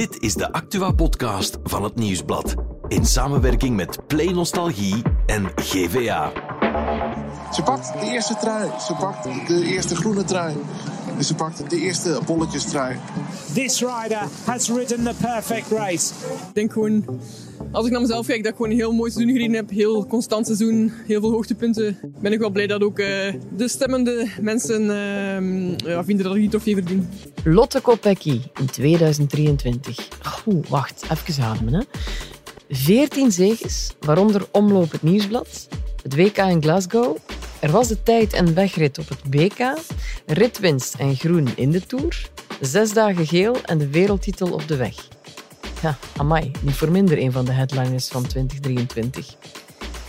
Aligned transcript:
Dit 0.00 0.22
is 0.22 0.34
de 0.34 0.52
Actua-podcast 0.52 1.58
van 1.62 1.84
het 1.84 1.94
Nieuwsblad. 1.94 2.54
In 2.88 3.06
samenwerking 3.06 3.76
met 3.76 4.06
Play 4.06 4.32
Nostalgie 4.32 5.02
en 5.26 5.50
GVA. 5.56 6.32
Ze 7.52 7.62
pakt 7.62 7.92
de 8.00 8.06
eerste 8.06 8.36
trui. 8.36 8.70
Ze 8.86 8.94
pakt 8.94 9.24
de 9.48 9.64
eerste 9.64 9.96
groene 9.96 10.24
trui. 10.24 10.56
En 11.16 11.24
ze 11.24 11.34
pakt 11.34 11.70
de 11.70 11.76
eerste 11.76 12.20
bolletjestrui. 12.26 12.96
This 13.54 13.80
rider 13.80 14.22
has 14.44 14.68
ridden 14.68 15.04
the 15.04 15.14
perfect 15.20 15.70
race. 15.70 16.14
Ik 16.48 16.54
denk 16.54 16.72
gewoon, 16.72 17.04
als 17.72 17.86
ik 17.86 17.92
naar 17.92 18.00
mezelf 18.00 18.26
kijk, 18.26 18.42
dat 18.42 18.50
ik 18.50 18.56
gewoon 18.56 18.70
een 18.70 18.78
heel 18.78 18.92
mooi 18.92 19.10
seizoen 19.10 19.34
gereden 19.34 19.54
heb. 19.54 19.70
Heel 19.70 20.06
constant 20.06 20.46
seizoen, 20.46 20.92
heel 21.06 21.20
veel 21.20 21.30
hoogtepunten. 21.30 21.98
Ben 22.20 22.32
ik 22.32 22.38
wel 22.38 22.50
blij 22.50 22.66
dat 22.66 22.82
ook 22.82 22.98
uh, 22.98 23.06
de 23.56 23.68
stemmende 23.68 24.28
mensen 24.40 24.82
uh, 24.82 25.76
ja, 25.76 26.04
vinden 26.04 26.24
dat 26.24 26.34
ik 26.34 26.40
niet 26.40 26.50
toch 26.50 26.66
even 26.66 26.86
verdien. 26.86 27.08
Lotte 27.44 27.80
Kopecky 27.80 28.40
in 28.60 28.66
2023. 28.66 30.08
Oeh, 30.46 30.66
wacht, 30.66 31.04
even 31.10 31.44
ademen. 31.44 31.74
Hè. 31.74 31.82
14 32.68 33.32
zegens, 33.32 33.94
waaronder 34.00 34.46
Omloop 34.52 34.92
het 34.92 35.02
Nieuwsblad, 35.02 35.68
het 36.02 36.16
WK 36.16 36.36
in 36.36 36.62
Glasgow. 36.62 37.16
Er 37.60 37.70
was 37.70 37.88
de 37.88 38.02
tijd- 38.02 38.32
en 38.32 38.54
wegrit 38.54 38.98
op 38.98 39.08
het 39.08 39.22
BK, 39.22 39.74
ritwinst 40.26 40.94
en 40.94 41.16
groen 41.16 41.48
in 41.56 41.70
de 41.70 41.86
Tour, 41.86 42.30
zes 42.60 42.92
dagen 42.92 43.26
geel 43.26 43.56
en 43.64 43.78
de 43.78 43.88
wereldtitel 43.88 44.52
op 44.52 44.68
de 44.68 44.76
weg. 44.76 45.08
Ja, 45.82 45.96
amai, 46.16 46.50
niet 46.62 46.74
voor 46.74 46.90
minder 46.90 47.18
een 47.18 47.32
van 47.32 47.44
de 47.44 47.52
headliners 47.52 48.08
van 48.08 48.26
2023. 48.26 49.36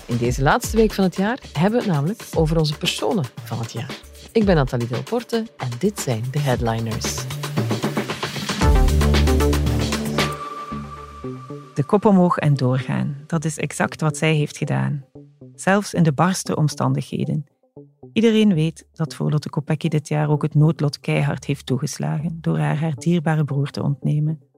In 0.05 0.17
deze 0.17 0.41
laatste 0.41 0.77
week 0.77 0.91
van 0.91 1.03
het 1.03 1.15
jaar 1.15 1.39
hebben 1.53 1.79
we 1.79 1.85
het 1.85 1.95
namelijk 1.95 2.23
over 2.35 2.57
onze 2.57 2.77
personen 2.77 3.25
van 3.43 3.59
het 3.59 3.71
jaar. 3.71 3.99
Ik 4.31 4.45
ben 4.45 4.55
Nathalie 4.55 4.87
Delporte 4.87 5.45
en 5.57 5.69
dit 5.79 5.99
zijn 5.99 6.23
de 6.31 6.39
headliners. 6.39 7.15
De 11.73 11.83
kop 11.85 12.05
omhoog 12.05 12.37
en 12.37 12.53
doorgaan, 12.53 13.23
dat 13.27 13.45
is 13.45 13.57
exact 13.57 14.01
wat 14.01 14.17
zij 14.17 14.33
heeft 14.33 14.57
gedaan. 14.57 15.05
Zelfs 15.55 15.93
in 15.93 16.03
de 16.03 16.13
barste 16.13 16.55
omstandigheden. 16.55 17.45
Iedereen 18.13 18.53
weet 18.53 18.87
dat 18.93 19.15
voor 19.15 19.31
Lotte 19.31 19.49
Kopecky 19.49 19.87
dit 19.87 20.07
jaar 20.07 20.29
ook 20.29 20.41
het 20.41 20.55
noodlot 20.55 20.99
keihard 20.99 21.45
heeft 21.45 21.65
toegeslagen 21.65 22.37
door 22.41 22.57
haar 22.57 22.77
haar 22.77 22.95
dierbare 22.95 23.43
broer 23.43 23.69
te 23.69 23.83
ontnemen. 23.83 24.50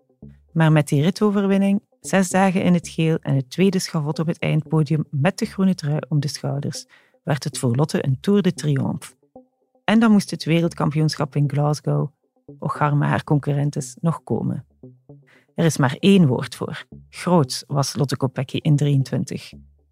Maar 0.54 0.72
met 0.72 0.88
die 0.88 1.02
ritoverwinning, 1.02 1.82
zes 2.02 2.30
dagen 2.30 2.64
in 2.64 2.74
het 2.74 2.88
geel 2.88 3.18
en 3.22 3.36
het 3.36 3.50
tweede 3.50 3.80
schavot 3.80 4.20
op 4.20 4.28
het 4.28 4.40
eindpodium 4.40 5.06
met 5.10 5.38
de 5.38 5.46
groene 5.46 5.76
trui 5.76 6.00
om 6.10 6.20
de 6.20 6.28
schouders, 6.28 6.86
werd 7.24 7.44
het 7.44 7.58
voor 7.58 7.76
Lotte 7.76 8.06
een 8.06 8.20
Tour 8.20 8.42
de 8.42 8.54
Triomphe. 8.54 9.08
En 9.84 10.00
dan 10.00 10.12
moest 10.12 10.32
het 10.32 10.44
wereldkampioenschap 10.44 11.36
in 11.36 11.50
Glasgow, 11.50 12.12
och 12.60 12.80
arme 12.80 13.06
haar 13.06 13.24
concurrentes, 13.24 13.96
nog 14.02 14.24
komen. 14.24 14.66
Er 15.56 15.66
is 15.66 15.78
maar 15.78 15.96
één 16.00 16.28
woord 16.28 16.56
voor. 16.56 16.86
Groots 17.10 17.64
was 17.68 17.96
Lotte 17.96 18.18
Kopecky 18.18 18.58
in 18.58 18.76
23. 18.76 19.52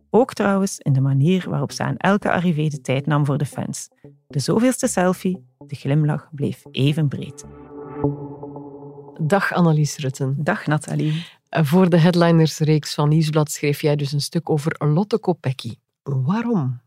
Ook 0.10 0.34
trouwens 0.34 0.78
in 0.78 0.94
de 0.94 1.02
manier 1.02 1.50
waarop 1.50 1.72
ze 1.72 1.84
aan 1.84 1.98
elke 1.98 2.32
arrivé 2.32 2.68
de 2.68 2.82
tijd 2.82 3.06
nam 3.06 3.26
voor 3.26 3.38
de 3.38 3.46
fans. 3.46 3.90
De 4.28 4.40
zoveelste 4.40 4.88
selfie, 4.88 5.46
de 5.58 5.76
glimlach 5.76 6.30
bleef 6.32 6.64
even 6.72 7.08
breed. 7.08 7.46
Dag 9.24 9.54
Annelies 9.54 9.98
Rutten. 9.98 10.36
Dag 10.38 10.66
Nathalie. 10.66 11.26
Voor 11.50 11.90
de 11.90 11.98
headlinersreeks 11.98 12.94
van 12.94 13.10
Nieuwsblad 13.10 13.52
schreef 13.52 13.82
jij 13.82 13.96
dus 13.96 14.12
een 14.12 14.22
stuk 14.22 14.50
over 14.50 14.76
Lotte 14.78 15.18
Kopecky. 15.18 15.76
Waarom? 16.04 16.82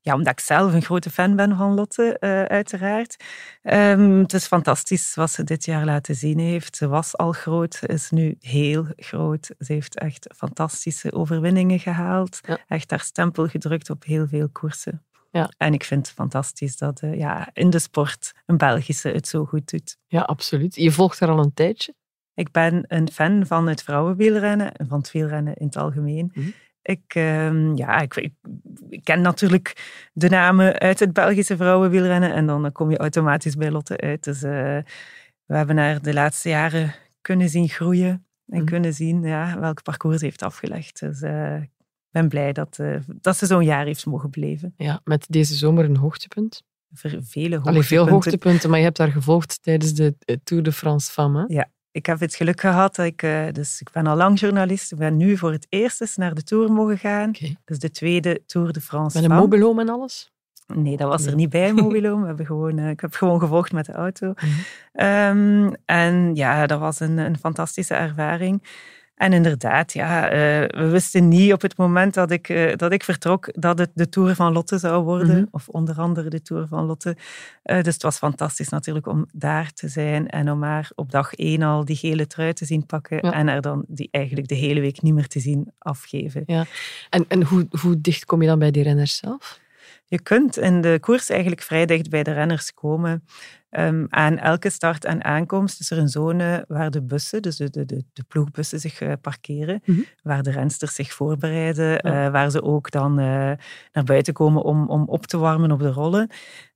Ja, 0.00 0.14
omdat 0.14 0.32
ik 0.32 0.40
zelf 0.40 0.72
een 0.72 0.82
grote 0.82 1.10
fan 1.10 1.36
ben 1.36 1.56
van 1.56 1.74
Lotte, 1.74 2.16
uh, 2.20 2.42
uiteraard. 2.42 3.24
Um, 3.62 4.18
het 4.18 4.32
is 4.32 4.46
fantastisch 4.46 5.14
wat 5.14 5.30
ze 5.30 5.44
dit 5.44 5.64
jaar 5.64 5.84
laten 5.84 6.14
zien 6.14 6.38
heeft. 6.38 6.76
Ze 6.76 6.88
was 6.88 7.16
al 7.16 7.32
groot, 7.32 7.78
is 7.86 8.10
nu 8.10 8.36
heel 8.40 8.86
groot. 8.96 9.50
Ze 9.58 9.72
heeft 9.72 9.98
echt 9.98 10.26
fantastische 10.36 11.12
overwinningen 11.12 11.78
gehaald. 11.78 12.40
Ja. 12.46 12.58
Echt 12.68 12.90
haar 12.90 13.00
stempel 13.00 13.46
gedrukt 13.46 13.90
op 13.90 14.04
heel 14.04 14.26
veel 14.26 14.48
koersen. 14.48 15.02
Ja. 15.30 15.50
En 15.56 15.72
ik 15.72 15.84
vind 15.84 16.06
het 16.06 16.14
fantastisch 16.14 16.76
dat 16.76 17.02
uh, 17.02 17.18
ja, 17.18 17.50
in 17.52 17.70
de 17.70 17.78
sport 17.78 18.32
een 18.46 18.56
Belgische 18.56 19.08
het 19.08 19.28
zo 19.28 19.44
goed 19.44 19.70
doet. 19.70 19.96
Ja, 20.06 20.20
absoluut. 20.20 20.74
Je 20.74 20.90
volgt 20.90 21.20
haar 21.20 21.28
al 21.28 21.38
een 21.38 21.54
tijdje? 21.54 21.94
Ik 22.34 22.50
ben 22.50 22.84
een 22.86 23.08
fan 23.12 23.46
van 23.46 23.68
het 23.68 23.82
vrouwenwielrennen 23.82 24.72
en 24.72 24.88
van 24.88 24.98
het 24.98 25.12
wielrennen 25.12 25.54
in 25.54 25.66
het 25.66 25.76
algemeen. 25.76 26.30
Mm 26.34 26.42
-hmm. 26.42 26.52
Ik, 26.82 27.14
uh, 27.14 27.74
ja, 27.74 28.00
ik, 28.00 28.16
ik, 28.16 28.32
ik, 28.88 29.04
ken 29.04 29.20
natuurlijk 29.20 29.76
de 30.12 30.28
namen 30.28 30.78
uit 30.78 31.00
het 31.00 31.12
Belgische 31.12 31.56
vrouwenwielrennen 31.56 32.32
en 32.32 32.46
dan 32.46 32.72
kom 32.72 32.90
je 32.90 32.98
automatisch 32.98 33.56
bij 33.56 33.70
Lotte 33.70 33.96
uit. 33.96 34.24
Dus 34.24 34.42
uh, 34.42 34.50
we 35.44 35.56
hebben 35.56 35.76
haar 35.76 36.02
de 36.02 36.12
laatste 36.12 36.48
jaren 36.48 36.94
kunnen 37.20 37.48
zien 37.48 37.68
groeien 37.68 38.26
en 38.46 38.60
mm. 38.60 38.66
kunnen 38.66 38.94
zien 38.94 39.22
ja, 39.22 39.60
welk 39.60 39.82
parcours 39.82 40.18
ze 40.18 40.24
heeft 40.24 40.42
afgelegd. 40.42 41.00
Dus 41.00 41.22
uh, 41.22 41.62
ik 41.62 41.70
ben 42.10 42.28
blij 42.28 42.52
dat, 42.52 42.78
uh, 42.80 42.96
dat 43.06 43.36
ze 43.36 43.46
zo'n 43.46 43.64
jaar 43.64 43.84
heeft 43.84 44.06
mogen 44.06 44.30
beleven. 44.30 44.74
Ja, 44.76 45.00
met 45.04 45.26
deze 45.28 45.54
zomer 45.54 45.84
een 45.84 45.96
hoogtepunt. 45.96 46.62
Vele 46.92 47.14
hoogtepunten. 47.20 47.62
Allee, 47.62 47.82
veel 47.82 48.08
hoogtepunten, 48.08 48.70
maar 48.70 48.78
je 48.78 48.84
hebt 48.84 48.98
haar 48.98 49.12
gevolgd 49.12 49.62
tijdens 49.62 49.94
de 49.94 50.16
Tour 50.44 50.62
de 50.62 50.72
France 50.72 51.10
Femme. 51.12 51.44
Ja, 51.48 51.70
ik 51.90 52.06
heb 52.06 52.20
het 52.20 52.34
geluk 52.34 52.60
gehad 52.60 52.96
dat 52.96 53.06
ik, 53.06 53.22
uh, 53.22 53.46
dus 53.52 53.80
ik 53.80 53.90
ben 53.92 54.06
al 54.06 54.16
lang 54.16 54.38
journalist, 54.40 54.92
ik 54.92 54.98
ben 54.98 55.16
nu 55.16 55.36
voor 55.36 55.52
het 55.52 55.66
eerst 55.68 56.00
eens 56.00 56.16
naar 56.16 56.34
de 56.34 56.42
Tour 56.42 56.72
mogen 56.72 56.98
gaan. 56.98 57.28
Okay. 57.28 57.56
Dus 57.64 57.78
de 57.78 57.90
tweede 57.90 58.42
Tour 58.46 58.72
de 58.72 58.80
France. 58.80 59.20
Met 59.20 59.30
een 59.30 59.36
mobiloom 59.36 59.78
en 59.78 59.88
alles? 59.88 60.30
Nee, 60.74 60.96
dat 60.96 61.08
was 61.08 61.26
er 61.26 61.34
niet 61.34 61.50
bij, 61.50 61.72
mobiloom. 61.82 62.20
We 62.20 62.26
hebben 62.26 62.46
gewoon, 62.46 62.78
ik 62.78 63.00
heb 63.00 63.14
gewoon 63.14 63.40
gevolgd 63.40 63.72
met 63.72 63.86
de 63.86 63.92
auto. 63.92 64.26
Mm 64.26 64.34
-hmm. 64.92 65.06
um, 65.06 65.74
en 65.84 66.34
ja, 66.34 66.66
dat 66.66 66.80
was 66.80 67.00
een, 67.00 67.18
een 67.18 67.38
fantastische 67.38 67.94
ervaring. 67.94 68.62
En 69.18 69.32
inderdaad, 69.32 69.92
ja, 69.92 70.24
uh, 70.24 70.38
we 70.66 70.88
wisten 70.90 71.28
niet 71.28 71.52
op 71.52 71.62
het 71.62 71.76
moment 71.76 72.14
dat 72.14 72.30
ik, 72.30 72.48
uh, 72.48 72.76
dat 72.76 72.92
ik 72.92 73.04
vertrok 73.04 73.48
dat 73.52 73.78
het 73.78 73.90
de 73.94 74.08
Tour 74.08 74.34
van 74.34 74.52
Lotte 74.52 74.78
zou 74.78 75.04
worden. 75.04 75.28
Mm 75.28 75.34
-hmm. 75.34 75.48
Of 75.50 75.68
onder 75.68 75.98
andere 75.98 76.30
de 76.30 76.42
Tour 76.42 76.66
van 76.66 76.84
Lotte. 76.84 77.16
Uh, 77.64 77.82
dus 77.82 77.94
het 77.94 78.02
was 78.02 78.18
fantastisch 78.18 78.68
natuurlijk 78.68 79.06
om 79.06 79.26
daar 79.32 79.72
te 79.72 79.88
zijn 79.88 80.28
en 80.28 80.50
om 80.50 80.62
haar 80.62 80.90
op 80.94 81.10
dag 81.10 81.34
één 81.34 81.62
al 81.62 81.84
die 81.84 81.96
gele 81.96 82.26
trui 82.26 82.52
te 82.52 82.64
zien 82.64 82.86
pakken. 82.86 83.18
Ja. 83.22 83.32
En 83.32 83.48
er 83.48 83.60
dan 83.60 83.84
die 83.88 84.08
eigenlijk 84.10 84.48
de 84.48 84.54
hele 84.54 84.80
week 84.80 85.02
niet 85.02 85.14
meer 85.14 85.28
te 85.28 85.40
zien 85.40 85.72
afgeven. 85.78 86.42
Ja. 86.46 86.64
En, 87.10 87.24
en 87.28 87.42
hoe, 87.42 87.66
hoe 87.80 88.00
dicht 88.00 88.24
kom 88.24 88.42
je 88.42 88.48
dan 88.48 88.58
bij 88.58 88.70
die 88.70 88.82
renners 88.82 89.16
zelf? 89.16 89.60
Je 90.06 90.20
kunt 90.20 90.56
in 90.56 90.80
de 90.80 90.98
koers 91.00 91.28
eigenlijk 91.28 91.62
vrij 91.62 91.86
dicht 91.86 92.10
bij 92.10 92.22
de 92.22 92.32
renners 92.32 92.74
komen. 92.74 93.24
Um, 93.70 94.06
aan 94.08 94.38
elke 94.38 94.70
start 94.70 95.04
en 95.04 95.24
aankomst 95.24 95.80
is 95.80 95.90
er 95.90 95.98
een 95.98 96.08
zone 96.08 96.64
waar 96.68 96.90
de 96.90 97.02
bussen, 97.02 97.42
dus 97.42 97.56
de, 97.56 97.70
de, 97.70 97.86
de 97.86 98.24
ploegbussen, 98.28 98.80
zich 98.80 99.00
uh, 99.00 99.12
parkeren. 99.20 99.80
Mm 99.84 99.94
-hmm. 99.94 100.04
Waar 100.22 100.42
de 100.42 100.50
rensters 100.50 100.94
zich 100.94 101.12
voorbereiden. 101.12 101.88
Ja. 101.88 102.26
Uh, 102.26 102.32
waar 102.32 102.50
ze 102.50 102.62
ook 102.62 102.90
dan 102.90 103.20
uh, 103.20 103.24
naar 103.92 104.04
buiten 104.04 104.32
komen 104.32 104.62
om, 104.62 104.88
om 104.88 105.04
op 105.08 105.26
te 105.26 105.38
warmen 105.38 105.72
op 105.72 105.78
de 105.78 105.90
rollen. 105.90 106.30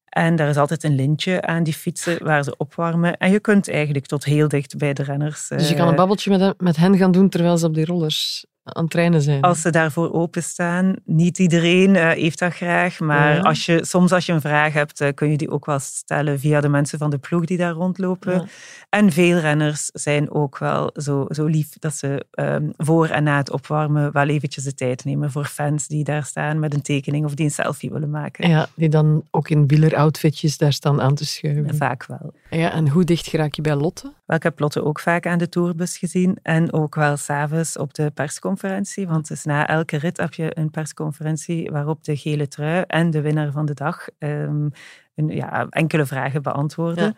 En 0.05 0.37
daar 0.37 0.49
is 0.49 0.57
altijd 0.57 0.85
een 0.85 0.95
lintje 0.95 1.43
aan 1.43 1.63
die 1.63 1.75
fietsen 1.75 2.25
waar 2.25 2.45
ze 2.45 2.57
opwarmen. 2.57 3.17
En 3.17 3.31
je 3.31 3.41
kunt 3.41 3.71
eigenlijk 3.71 4.07
tot 4.07 4.25
heel 4.25 4.49
dicht 4.49 4.77
bij 4.77 4.93
de 4.93 5.03
renners. 5.03 5.49
Dus 5.49 5.69
je 5.69 5.75
kan 5.75 5.89
een 5.89 5.95
babbeltje 5.95 6.31
met 6.31 6.41
hen, 6.41 6.55
met 6.59 6.77
hen 6.77 6.97
gaan 6.97 7.13
doen 7.13 7.29
terwijl 7.29 7.57
ze 7.59 7.67
op 7.67 7.75
die 7.75 7.85
rollers 7.85 8.47
aan 8.65 8.83
het 8.83 8.91
trainen 8.91 9.23
zijn. 9.23 9.41
Als 9.41 9.61
ze 9.61 9.71
daarvoor 9.71 10.13
openstaan. 10.13 10.97
Niet 11.05 11.39
iedereen 11.39 11.95
uh, 11.95 12.11
heeft 12.11 12.39
dat 12.39 12.55
graag, 12.55 13.01
maar 13.01 13.35
ja. 13.35 13.41
als 13.41 13.67
je, 13.67 13.85
soms 13.85 14.13
als 14.13 14.27
je 14.27 14.33
een 14.33 14.41
vraag 14.41 14.73
hebt, 14.73 15.01
uh, 15.01 15.09
kun 15.15 15.31
je 15.31 15.37
die 15.37 15.51
ook 15.51 15.67
wel 15.67 15.79
stellen 15.79 16.41
via 16.41 16.61
de 16.61 16.69
mensen 16.69 16.99
van 16.99 17.11
de 17.11 17.19
ploeg 17.19 17.45
die 17.45 17.57
daar 17.57 17.73
rondlopen. 17.73 18.33
Ja. 18.33 18.45
En 18.89 19.13
veel 19.13 19.39
renners 19.39 19.91
zijn 19.93 20.31
ook 20.31 20.59
wel 20.59 20.91
zo, 20.95 21.27
zo 21.29 21.47
lief 21.47 21.79
dat 21.79 21.95
ze 21.95 22.27
um, 22.35 22.73
voor 22.77 23.09
en 23.09 23.23
na 23.23 23.37
het 23.37 23.51
opwarmen 23.51 24.13
wel 24.13 24.29
eventjes 24.29 24.65
de 24.65 24.75
tijd 24.75 25.05
nemen 25.05 25.31
voor 25.31 25.45
fans 25.45 25.87
die 25.87 26.05
daar 26.05 26.25
staan 26.25 26.59
met 26.59 26.75
een 26.75 26.83
tekening 26.83 27.25
of 27.25 27.35
die 27.35 27.45
een 27.45 27.51
selfie 27.51 27.91
willen 27.91 28.11
maken. 28.11 28.49
Ja, 28.49 28.67
die 28.75 28.89
dan 28.89 29.25
ook 29.31 29.49
in 29.49 29.67
wieleroutfitjes 29.67 30.59
daar 30.59 30.73
staan 30.73 31.01
aan 31.01 31.15
te 31.15 31.25
schuiven. 31.25 31.77
Vaak 31.77 32.07
wel. 32.07 32.33
Ja, 32.57 32.73
en 32.73 32.89
hoe 32.89 33.05
dicht 33.05 33.27
geraak 33.27 33.55
je 33.55 33.63
bij 33.63 33.75
Lotte? 33.75 34.13
Wel, 34.27 34.37
ik 34.37 34.43
heb 34.43 34.59
Lotte 34.59 34.85
ook 34.85 35.01
vaak 35.01 35.27
aan 35.27 35.39
de 35.39 35.49
tourbus 35.49 35.99
gezien 35.99 36.39
en 36.43 36.73
ook 36.73 36.95
wel 36.95 37.17
s'avonds 37.17 37.77
op 37.77 37.95
de 37.95 38.11
persconferentie. 38.11 39.09
Want 39.09 39.29
dus 39.29 39.45
na 39.45 39.67
elke 39.67 39.97
rit 39.97 40.17
heb 40.17 40.35
je 40.35 40.51
een 40.59 40.71
persconferentie 40.71 41.71
waarop 41.71 42.05
de 42.05 42.17
gele 42.17 42.49
trui 42.49 42.85
en 42.87 43.11
de 43.11 43.21
winnaar 43.21 43.53
van 43.53 43.67
de 43.67 43.75
dag 43.75 44.09
um, 44.19 44.71
een, 45.15 45.29
ja, 45.29 45.67
enkele 45.69 46.07
vragen 46.07 46.43
beantwoorden. 46.43 47.15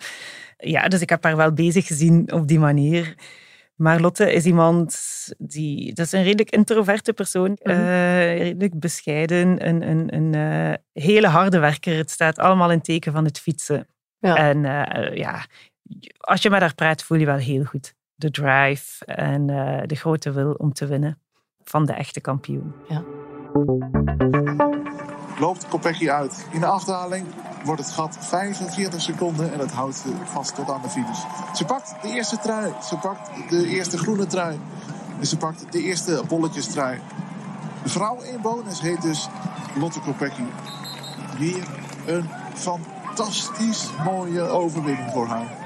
Ja. 0.59 0.81
ja, 0.81 0.89
dus 0.89 1.01
ik 1.01 1.09
heb 1.09 1.25
haar 1.25 1.37
wel 1.37 1.53
bezig 1.53 1.87
gezien 1.87 2.33
op 2.33 2.49
die 2.49 2.59
manier. 2.59 3.15
Maar 3.75 4.01
Lotte 4.01 4.33
is 4.33 4.45
iemand 4.45 4.99
die... 5.39 5.93
Dat 5.93 6.07
is 6.07 6.13
een 6.13 6.23
redelijk 6.23 6.51
introverte 6.51 7.13
persoon. 7.13 7.51
Mm 7.51 7.73
-hmm. 7.73 7.81
uh, 7.81 8.39
redelijk 8.39 8.79
bescheiden. 8.79 9.69
Een, 9.69 9.89
een, 9.89 10.15
een 10.15 10.33
uh, 10.33 10.75
hele 10.93 11.27
harde 11.27 11.59
werker. 11.59 11.97
Het 11.97 12.11
staat 12.11 12.39
allemaal 12.39 12.71
in 12.71 12.81
teken 12.81 13.13
van 13.13 13.25
het 13.25 13.41
fietsen. 13.41 13.87
Ja. 14.27 14.37
En 14.37 14.65
uh, 14.65 15.17
ja, 15.17 15.45
als 16.19 16.43
je 16.43 16.51
met 16.51 16.61
haar 16.61 16.75
praat, 16.75 17.03
voel 17.03 17.19
je 17.19 17.27
wel 17.27 17.37
heel 17.37 17.65
goed 17.65 17.95
de 18.15 18.31
drive 18.31 19.05
en 19.05 19.47
de 19.87 19.95
grote 19.95 20.33
wil 20.33 20.53
om 20.53 20.73
te 20.73 20.87
winnen 20.87 21.19
van 21.65 21.87
de 21.87 21.93
echte 21.93 22.21
kampioen. 22.21 22.75
Ja. 22.89 23.03
loopt 25.39 25.69
Kopecky 25.69 26.11
uit. 26.11 26.47
In 26.53 26.61
de 26.61 26.67
afdaling 26.67 27.27
wordt 27.65 27.81
het 27.81 27.91
gat 27.91 28.19
45 28.21 29.01
seconden 29.01 29.53
en 29.53 29.59
het 29.59 29.73
houdt 29.73 29.97
ze 29.97 30.09
vast 30.25 30.55
tot 30.55 30.71
aan 30.71 30.83
de 30.83 30.89
finish. 30.89 31.21
Ze 31.55 31.65
pakt 31.65 32.03
de 32.03 32.09
eerste 32.09 32.39
trui, 32.39 32.73
ze 32.83 32.97
pakt 32.97 33.51
de 33.51 33.67
eerste 33.67 33.99
groene 33.99 34.27
trui. 34.27 34.59
En 35.21 35.27
ze 35.27 35.37
pakt 35.37 35.73
de 35.73 35.83
eerste 35.83 36.23
bolletjestrui. 36.29 37.01
De 37.83 37.89
vrouw 37.89 38.23
in 38.23 38.41
bonus 38.41 38.81
heet 38.81 39.03
dus 39.03 39.29
Lotte 39.79 40.01
Kopecky. 40.01 40.45
Weer 41.39 41.67
een 42.07 42.29
fantastisch 43.15 43.91
mooie 44.05 44.41
overwinning 44.41 45.11
voor 45.11 45.27
haar. 45.27 45.63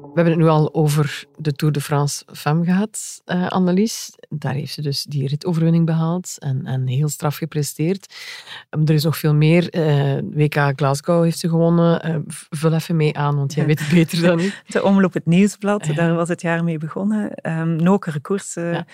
We 0.00 0.22
hebben 0.22 0.32
het 0.32 0.42
nu 0.42 0.48
al 0.48 0.74
over 0.74 1.24
de 1.36 1.52
Tour 1.52 1.72
de 1.72 1.80
France 1.80 2.24
Femme 2.32 2.64
gehad, 2.64 3.22
uh, 3.26 3.48
Annelies. 3.48 4.12
Daar 4.28 4.52
heeft 4.54 4.72
ze 4.72 4.82
dus 4.82 5.02
die 5.02 5.28
ritoverwinning 5.28 5.86
behaald 5.86 6.36
en, 6.38 6.66
en 6.66 6.86
heel 6.86 7.08
straf 7.08 7.36
gepresteerd. 7.36 8.14
Um, 8.70 8.86
er 8.86 8.94
is 8.94 9.04
nog 9.04 9.16
veel 9.16 9.34
meer. 9.34 9.74
Uh, 9.74 10.18
WK 10.34 10.72
Glasgow 10.76 11.22
heeft 11.22 11.38
ze 11.38 11.48
gewonnen. 11.48 12.08
Uh, 12.08 12.16
vul 12.50 12.72
even 12.72 12.96
mee 12.96 13.16
aan, 13.16 13.36
want 13.36 13.54
jij 13.54 13.66
weet 13.66 13.78
het 13.78 13.90
beter 13.90 14.22
dan 14.22 14.40
ik. 14.46 14.62
De 14.66 14.82
omloop 14.82 15.12
het 15.12 15.26
nieuwsblad, 15.26 15.86
ja. 15.86 15.94
daar 15.94 16.14
was 16.14 16.28
het 16.28 16.40
jaar 16.40 16.64
mee 16.64 16.78
begonnen. 16.78 17.32
Um, 17.42 17.76
nokere 17.76 18.20
koersen. 18.20 18.72
Ja 18.72 18.86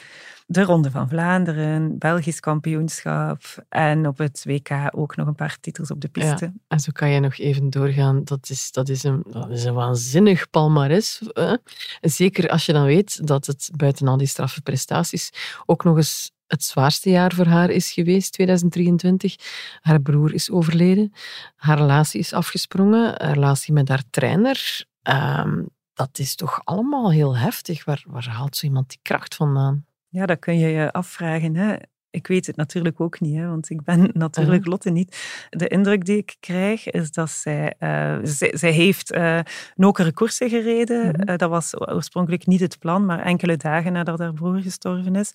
de 0.47 0.63
Ronde 0.63 0.91
van 0.91 1.09
Vlaanderen, 1.09 1.99
Belgisch 1.99 2.41
kampioenschap 2.41 3.43
en 3.69 4.07
op 4.07 4.19
het 4.19 4.45
WK 4.45 4.71
ook 4.91 5.17
nog 5.17 5.27
een 5.27 5.35
paar 5.35 5.57
titels 5.61 5.91
op 5.91 6.01
de 6.01 6.09
piste. 6.09 6.45
Ja, 6.45 6.53
en 6.69 6.81
zo 6.81 6.91
kan 6.93 7.11
je 7.11 7.21
nog 7.21 7.39
even 7.39 7.71
doorgaan. 7.71 8.25
Dat 8.25 8.51
is, 8.51 8.73
dat 8.73 8.89
is, 8.89 9.03
een, 9.03 9.25
dat 9.31 9.51
is 9.51 9.65
een 9.65 9.75
waanzinnig 9.75 10.51
palmares. 10.51 11.21
Hè? 11.33 11.57
Zeker 12.01 12.49
als 12.49 12.67
je 12.67 12.73
dan 12.73 12.85
weet 12.85 13.27
dat 13.27 13.47
het 13.47 13.71
buiten 13.77 14.09
al 14.09 14.17
die 14.17 14.27
straffe 14.27 14.63
prestaties 14.63 15.31
ook 15.67 15.85
nog 15.85 15.97
eens 15.97 16.33
het 16.47 16.65
zwaarste 16.65 17.11
jaar 17.11 17.33
voor 17.33 17.47
haar 17.47 17.71
is 17.71 17.91
geweest, 17.91 18.33
2023. 18.33 19.37
Haar 19.81 20.01
broer 20.01 20.35
is 20.35 20.51
overleden. 20.51 21.13
Haar 21.57 21.79
relatie 21.79 22.21
is 22.21 22.33
afgesprongen. 22.33 23.15
Haar 23.23 23.33
relatie 23.33 23.73
met 23.73 23.89
haar 23.89 24.03
trainer. 24.11 24.85
Um, 25.03 25.69
dat 25.95 26.19
is 26.19 26.35
toch 26.35 26.61
allemaal 26.65 27.13
heel 27.13 27.37
heftig. 27.37 27.85
Waar, 27.85 28.05
waar 28.07 28.29
haalt 28.29 28.57
zo 28.57 28.67
iemand 28.67 28.89
die 28.89 28.99
kracht 29.03 29.35
vandaan? 29.35 29.85
Ja, 30.13 30.27
dat 30.27 30.39
kun 30.39 30.59
je 30.59 30.69
je 30.69 30.93
afvragen. 30.93 31.57
Hè. 31.57 31.77
Ik 32.11 32.27
weet 32.27 32.47
het 32.47 32.57
natuurlijk 32.57 33.01
ook 33.01 33.21
niet, 33.21 33.37
hè, 33.37 33.49
want 33.49 33.71
ik 33.71 33.83
ben 33.83 34.11
natuurlijk 34.27 34.67
Lotte 34.67 34.91
niet. 34.91 35.47
De 35.51 35.69
indruk 35.69 36.05
die 36.05 36.17
ik 36.17 36.37
krijg 36.41 36.91
is 36.91 37.11
dat 37.11 37.31
zij... 37.31 37.75
Uh, 37.81 38.19
zij, 38.23 38.51
zij, 38.57 38.71
heeft 38.71 39.13
uh, 39.13 39.39
nokere 39.75 40.13
koersen 40.13 40.49
gereden. 40.49 41.03
-hmm. 41.03 41.29
uh, 41.29 41.37
dat 41.37 41.51
was 41.51 41.81
oorspronkelijk 41.81 42.47
niet 42.47 42.61
het 42.61 42.79
plan, 42.79 43.07
maar 43.07 43.21
enkele 43.21 43.57
dagen 43.57 43.93
nadat 43.93 44.19
haar 44.19 44.33
broer 44.33 44.61
gestorven 44.61 45.17
is. 45.17 45.33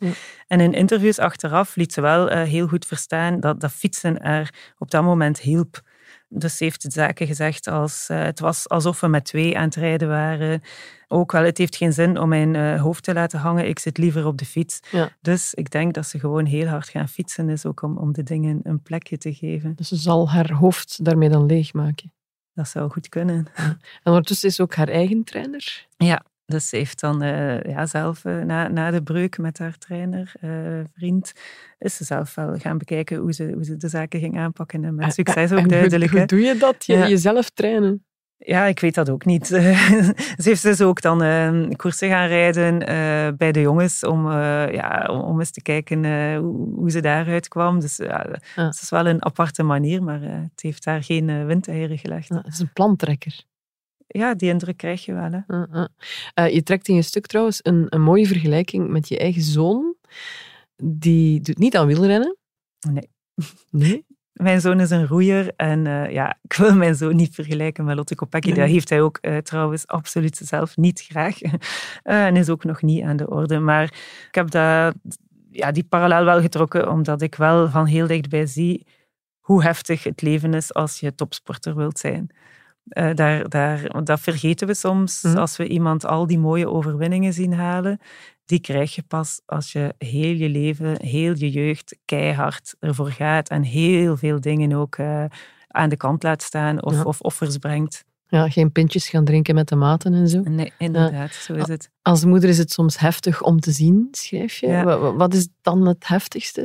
En 0.48 0.60
in 0.60 0.74
interviews 0.74 1.20
achteraf 1.20 1.76
liet 1.76 1.94
ze 1.94 2.02
wel 2.02 2.28
heel 2.28 2.68
goed 2.68 2.86
verstaan 2.86 3.40
dat, 3.40 3.62
dat 3.62 3.72
fietsen 3.72 4.22
er 4.22 4.54
op 4.78 4.92
dat 4.92 5.04
moment 5.04 5.40
hielp. 5.40 5.82
Dus 6.30 6.58
ze 6.58 6.64
heeft 6.64 6.86
zaken 6.88 7.28
gezegd 7.28 7.68
als 7.68 8.08
uh, 8.12 8.24
het 8.24 8.40
was 8.40 8.70
alsof 8.70 9.00
we 9.00 9.08
met 9.08 9.26
twee 9.26 9.58
aan 9.58 9.64
het 9.64 9.76
rijden 9.76 10.08
waren. 10.08 10.62
Ook 11.08 11.32
wel, 11.32 11.44
het 11.44 11.58
heeft 11.58 11.76
geen 11.76 11.94
zin 11.94 12.18
om 12.18 12.30
mijn 12.30 12.54
uh, 12.54 12.82
hoofd 12.82 13.04
te 13.04 13.14
laten 13.14 13.40
hangen. 13.40 13.68
Ik 13.68 13.80
zit 13.80 13.98
liever 13.98 14.26
op 14.26 14.38
de 14.38 14.46
fiets. 14.46 14.80
Ja. 14.92 15.10
Dus 15.22 15.54
ik 15.54 15.72
denk 15.72 15.94
dat 15.94 16.06
ze 16.06 16.20
gewoon 16.20 16.46
heel 16.46 16.68
hard 16.68 16.90
gaan 16.90 17.08
fietsen 17.08 17.50
is, 17.50 17.66
ook 17.66 17.82
om, 17.82 17.98
om 17.98 18.14
de 18.14 18.24
dingen 18.24 18.60
een 18.64 18.82
plekje 18.82 19.18
te 19.18 19.34
geven. 19.34 19.76
Dus 19.76 19.88
ze 19.88 19.96
zal 19.96 20.30
haar 20.30 20.52
hoofd 20.52 21.06
daarmee 21.06 21.30
dan 21.30 21.46
leegmaken? 21.46 22.14
Dat 22.54 22.68
zou 22.68 22.92
goed 22.92 23.10
kunnen. 23.10 23.48
Ja. 23.56 23.64
En 23.64 23.78
ondertussen 24.04 24.50
is 24.50 24.60
ook 24.60 24.76
haar 24.76 24.88
eigen 24.88 25.24
trainer? 25.24 25.88
Ja, 25.98 26.24
dus 26.48 26.70
ze 26.70 26.76
heeft 26.76 27.00
dan 27.00 27.24
uh, 27.24 27.62
ja, 27.62 27.86
zelf 27.86 28.26
uh, 28.26 28.42
na, 28.42 28.68
na 28.68 28.92
de 28.92 29.04
breuk 29.04 29.38
met 29.38 29.58
haar 29.58 29.78
trainer, 29.78 30.32
uh, 30.42 30.80
vriend, 30.94 31.34
is 31.78 31.96
ze 31.96 32.04
zelf 32.04 32.36
wel 32.36 32.58
gaan 32.58 32.78
bekijken 32.78 33.18
hoe 33.18 33.34
ze, 33.34 33.52
hoe 33.54 33.64
ze 33.64 33.78
de 33.78 33.88
zaken 33.88 34.20
ging 34.20 34.38
aanpakken. 34.38 34.84
En 34.84 34.96
met 34.96 35.14
succes 35.14 35.52
ook 35.52 35.58
en 35.58 35.68
duidelijk. 35.68 36.12
Hoe, 36.12 36.20
hoe 36.20 36.28
doe 36.28 36.42
je 36.42 36.58
dat? 36.58 36.86
Je, 36.86 36.94
ja. 36.94 37.08
Jezelf 37.08 37.50
trainen? 37.50 38.06
Ja, 38.38 38.66
ik 38.66 38.80
weet 38.80 38.96
dat 38.96 39.10
ook 39.10 39.26
niet. 39.26 39.48
ze 39.48 40.14
heeft 40.38 40.64
dus 40.64 40.82
ook 40.82 41.02
dan 41.02 41.24
uh, 41.24 41.70
koersen 41.76 42.10
gaan 42.10 42.28
rijden 42.28 42.74
uh, 42.90 43.38
bij 43.38 43.52
de 43.52 43.62
jongens 43.62 44.04
om, 44.04 44.28
uh, 44.28 44.72
ja, 44.72 45.08
om, 45.10 45.20
om, 45.20 45.40
eens 45.40 45.52
te 45.52 45.62
kijken 45.62 46.36
hoe, 46.36 46.76
hoe, 46.76 46.92
ze 46.92 47.00
daaruit 47.00 47.48
kwam. 47.48 47.80
Dus 47.80 47.98
ja, 47.98 48.26
ah. 48.56 48.66
het 48.66 48.82
is 48.82 48.90
wel 48.90 49.08
een 49.08 49.26
aparte 49.26 49.64
manier, 49.64 50.04
maar 50.04 50.22
het 50.22 50.62
heeft 50.62 50.84
daar 50.84 51.04
geen 51.04 51.46
windeieren 51.46 51.98
gelegd. 51.98 52.32
Ah, 52.32 52.38
het 52.38 52.54
is 52.54 52.60
een 52.60 52.74
plantrekker 52.74 53.46
ja, 54.08 54.34
die 54.34 54.50
indruk 54.50 54.78
krijg 54.78 55.06
je 55.06 55.14
wel. 55.14 55.32
Hè. 55.32 55.40
Uh, 55.48 55.64
uh. 55.74 55.86
Uh, 56.36 56.54
je 56.54 56.64
trekt 56.64 56.88
in 56.88 56.96
je 56.96 57.02
stuk 57.02 57.26
trouwens 57.26 57.60
een, 57.64 57.86
een 57.90 58.02
mooie 58.02 58.26
vergelijking 58.28 58.90
met 58.90 59.08
je 59.08 59.18
eigen 59.18 59.42
zoon. 59.42 59.96
Die 60.84 61.42
doet 61.42 61.58
niet 61.58 61.78
aan 61.78 61.88
wielrennen. 61.88 62.38
Nee. 62.90 63.10
Nee? 63.72 64.06
Mijn 64.34 64.62
zoon 64.62 64.80
is 64.80 64.90
een 64.90 65.08
roeier 65.08 65.54
en 65.56 65.84
ja, 66.12 66.38
ik 66.42 66.54
wil 66.54 66.76
mijn 66.76 66.96
zoon 66.96 67.16
niet 67.16 67.36
vergelijken 67.36 67.86
met 67.86 67.96
Lotte 67.96 68.16
Kopecky. 68.16 68.48
Nee. 68.48 68.58
Dat 68.58 68.68
heeft 68.68 68.90
hij 68.90 69.02
ook 69.02 69.20
trouwens 69.44 69.88
absoluut 69.88 70.38
zelf 70.44 70.78
niet 70.78 71.02
graag. 71.02 71.38
en 72.04 72.36
is 72.36 72.50
ook 72.50 72.64
nog 72.64 72.82
niet 72.82 73.04
aan 73.04 73.18
de 73.18 73.30
orde. 73.30 73.60
Maar 73.60 73.84
ik 74.28 74.36
heb 74.36 74.50
dat, 74.50 74.96
ja, 75.52 75.72
die 75.72 75.84
parallel 75.84 76.26
wel 76.26 76.42
getrokken, 76.42 76.90
omdat 76.92 77.22
ik 77.22 77.36
wel 77.36 77.70
van 77.70 77.86
heel 77.86 78.08
dichtbij 78.08 78.46
zie 78.46 78.86
hoe 79.48 79.64
heftig 79.64 80.04
het 80.04 80.22
leven 80.22 80.54
is 80.54 80.74
als 80.74 81.00
je 81.00 81.16
topsporter 81.16 81.76
wilt 81.76 82.00
zijn. 82.00 82.30
Uh, 82.90 83.14
daar, 83.14 83.50
daar, 83.50 84.04
dat 84.04 84.20
vergeten 84.20 84.68
we 84.68 84.74
soms 84.74 85.22
mm. 85.22 85.36
als 85.36 85.58
we 85.58 85.68
iemand 85.68 86.06
al 86.06 86.28
die 86.28 86.40
mooie 86.40 86.70
overwinningen 86.70 87.34
zien 87.34 87.54
halen. 87.54 88.00
Die 88.46 88.60
krijg 88.60 88.96
je 88.96 89.04
pas 89.08 89.42
als 89.46 89.72
je 89.72 89.96
heel 89.98 90.36
je 90.36 90.50
leven, 90.50 91.02
heel 91.04 91.36
je 91.36 91.50
jeugd 91.50 91.98
keihard 92.06 92.76
ervoor 92.80 93.12
gaat 93.12 93.50
en 93.50 93.64
heel 93.64 94.18
veel 94.18 94.42
dingen 94.42 94.74
ook 94.74 94.98
uh, 94.98 95.26
aan 95.68 95.90
de 95.90 95.98
kant 95.98 96.24
laat 96.24 96.42
staan 96.42 96.84
of, 96.84 96.94
ja. 96.94 97.04
of 97.04 97.22
offers 97.22 97.58
brengt. 97.58 98.06
Ja, 98.30 98.50
geen 98.50 98.72
pintjes 98.72 99.10
gaan 99.10 99.26
drinken 99.26 99.56
met 99.56 99.68
de 99.68 99.76
maten 99.76 100.14
en 100.14 100.28
zo. 100.28 100.42
Nee, 100.42 100.74
inderdaad, 100.78 101.34
ja. 101.34 101.40
zo 101.42 101.54
is 101.54 101.68
het. 101.68 101.90
Als 102.02 102.26
moeder 102.26 102.50
is 102.50 102.58
het 102.58 102.72
soms 102.72 103.00
heftig 103.00 103.42
om 103.42 103.60
te 103.60 103.72
zien, 103.72 104.08
schrijf 104.12 104.58
je. 104.58 104.68
Ja. 104.68 105.16
Wat 105.16 105.34
is 105.34 105.48
dan 105.62 105.88
het 105.88 106.08
heftigste? 106.08 106.62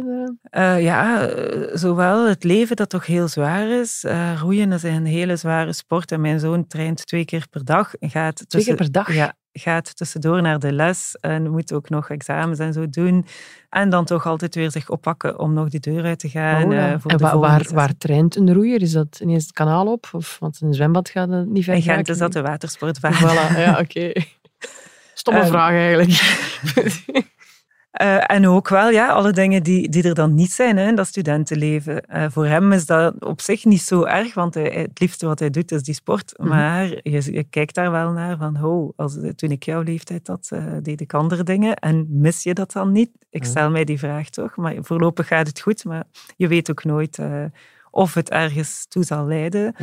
Uh, 0.51 0.83
ja, 0.83 1.31
zowel 1.77 2.29
het 2.29 2.45
leven 2.45 2.77
dat 2.77 2.89
toch 2.89 3.07
heel 3.07 3.29
zwaar 3.29 3.69
is. 3.69 4.05
Uh, 4.05 4.41
roeien 4.41 4.73
is 4.73 4.83
een 4.83 5.05
hele 5.05 5.37
zware 5.37 5.73
sport 5.73 6.13
en 6.13 6.21
mijn 6.21 6.41
zoon 6.41 6.67
traint 6.67 7.07
twee 7.07 7.25
keer 7.25 7.47
per 7.51 7.65
dag. 7.65 7.91
Gaat 8.01 8.37
tussen, 8.37 8.49
twee 8.49 8.65
keer 8.65 8.75
per 8.75 8.93
dag? 8.93 9.15
Ja, 9.15 9.35
gaat 9.53 9.97
tussendoor 9.97 10.43
naar 10.43 10.59
de 10.59 10.73
les 10.73 11.17
en 11.21 11.51
moet 11.51 11.73
ook 11.73 11.89
nog 11.89 12.11
examens 12.11 12.59
en 12.59 12.73
zo 12.73 12.91
doen. 12.91 13.27
En 13.71 13.91
dan 13.91 14.05
toch 14.05 14.27
altijd 14.27 14.55
weer 14.55 14.71
zich 14.71 14.89
oppakken 14.89 15.39
om 15.39 15.53
nog 15.53 15.69
die 15.69 15.81
deur 15.81 16.05
uit 16.05 16.19
te 16.19 16.29
gaan. 16.29 16.65
Oh, 16.65 16.73
ja. 16.73 16.93
uh, 16.93 17.01
voor 17.01 17.11
en 17.11 17.17
de 17.17 17.25
waar, 17.25 17.39
waar, 17.39 17.69
waar, 17.73 17.97
traint 17.99 18.37
een 18.37 18.53
roeier? 18.53 18.83
Is 18.83 18.93
dat 18.93 19.19
ineens 19.23 19.43
het 19.43 19.53
kanaal 19.53 19.87
op? 19.87 20.09
Of, 20.13 20.37
want 20.41 20.61
in 20.61 20.67
een 20.67 20.75
zwembad 20.75 21.09
gaat 21.09 21.29
het 21.29 21.49
niet 21.49 21.65
ver 21.65 21.75
In 21.75 21.83
Gent 21.83 22.09
is 22.09 22.19
dat 22.19 22.33
de 22.33 22.43
watersportbaan. 22.43 23.15
Voilà, 23.15 23.59
ja, 23.59 23.71
oké. 23.71 23.81
Okay. 23.81 24.27
Stomme 25.15 25.41
um, 25.41 25.47
vraag 25.47 25.71
eigenlijk. 25.71 26.11
Uh, 28.03 28.31
en 28.31 28.49
ook 28.49 28.69
wel 28.69 28.91
ja, 28.91 29.09
alle 29.09 29.33
dingen 29.33 29.63
die, 29.63 29.89
die 29.89 30.03
er 30.03 30.15
dan 30.15 30.35
niet 30.35 30.53
zijn 30.53 30.77
hè, 30.77 30.89
in 30.89 30.95
dat 30.95 31.07
studentenleven. 31.07 32.05
Uh, 32.11 32.25
voor 32.29 32.47
hem 32.47 32.73
is 32.73 32.87
dat 32.87 33.25
op 33.25 33.41
zich 33.41 33.65
niet 33.65 33.83
zo 33.83 34.05
erg, 34.05 34.35
want 34.35 34.55
hij, 34.55 34.65
het 34.65 35.01
liefste 35.01 35.27
wat 35.27 35.39
hij 35.39 35.51
doet 35.51 35.73
is 35.73 35.83
die 35.83 35.95
sport. 35.95 36.35
Mm 36.37 36.47
-hmm. 36.47 36.55
Maar 36.57 36.87
je, 36.87 37.33
je, 37.33 37.45
kijkt 37.45 37.75
daar 37.75 37.91
wel 37.91 38.11
naar 38.11 38.37
van, 38.37 38.65
oh, 38.65 38.93
als, 38.97 39.19
toen 39.37 39.51
ik 39.51 39.63
jouw 39.63 39.83
leeftijd 39.83 40.27
had, 40.27 40.51
uh, 40.53 40.65
deed 40.83 41.01
ik 41.01 41.15
andere 41.15 41.43
dingen. 41.43 41.77
En 41.77 42.07
mis 42.09 42.43
je 42.43 42.55
dat 42.55 42.73
dan 42.73 42.93
niet? 42.93 43.11
Ik 43.31 43.45
stel 43.45 43.71
mij 43.71 43.85
die 43.85 43.99
vraag 43.99 44.29
toch. 44.29 44.57
Maar 44.57 44.75
voorlopig 44.81 45.27
gaat 45.27 45.47
het 45.47 45.61
goed, 45.61 45.85
maar 45.85 46.05
je 46.37 46.49
weet 46.49 46.71
ook 46.71 46.85
nooit 46.85 47.19
of 47.91 48.15
het 48.15 48.31
ergens 48.31 48.87
toe 48.89 49.05
zal 49.05 49.27
leiden. 49.27 49.75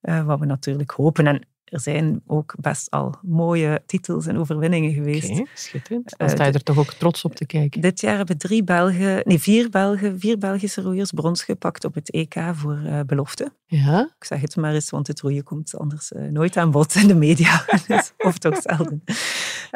Ja. 0.00 0.24
wat 0.24 0.38
we 0.38 0.46
natuurlijk 0.46 0.90
hopen. 0.90 1.26
En 1.26 1.46
er 1.72 1.80
zijn 1.80 2.22
ook 2.26 2.54
best 2.60 2.90
al 2.90 3.14
mooie 3.22 3.82
titels 3.86 4.26
en 4.26 4.38
overwinningen 4.38 4.92
geweest. 4.92 5.30
Okay, 5.30 5.46
schitterend. 5.54 6.14
Dan 6.16 6.28
sta 6.28 6.44
je 6.44 6.52
er 6.52 6.62
toch 6.62 6.78
ook 6.78 6.92
trots 6.92 7.24
op 7.24 7.34
te 7.34 7.46
kijken. 7.46 7.80
Dit 7.80 8.00
jaar 8.00 8.16
hebben 8.16 8.38
drie 8.38 8.64
Belgen, 8.64 9.20
nee, 9.24 9.38
vier, 9.38 9.70
Belgen, 9.70 10.20
vier 10.20 10.38
Belgische 10.38 10.82
roeiers 10.82 11.10
brons 11.10 11.42
gepakt 11.42 11.84
op 11.84 11.94
het 11.94 12.10
EK 12.10 12.34
voor 12.52 12.78
uh, 12.84 13.00
belofte. 13.06 13.52
Ja? 13.66 14.00
Ik 14.18 14.24
zeg 14.24 14.40
het 14.40 14.56
maar 14.56 14.74
eens, 14.74 14.90
want 14.90 15.06
het 15.06 15.20
roeien 15.20 15.42
komt 15.42 15.78
anders 15.78 16.12
uh, 16.12 16.30
nooit 16.30 16.56
aan 16.56 16.70
bod 16.70 16.94
in 16.94 17.06
de 17.06 17.14
media. 17.14 17.64
of 18.18 18.38
toch 18.38 18.62
zelden. 18.62 19.04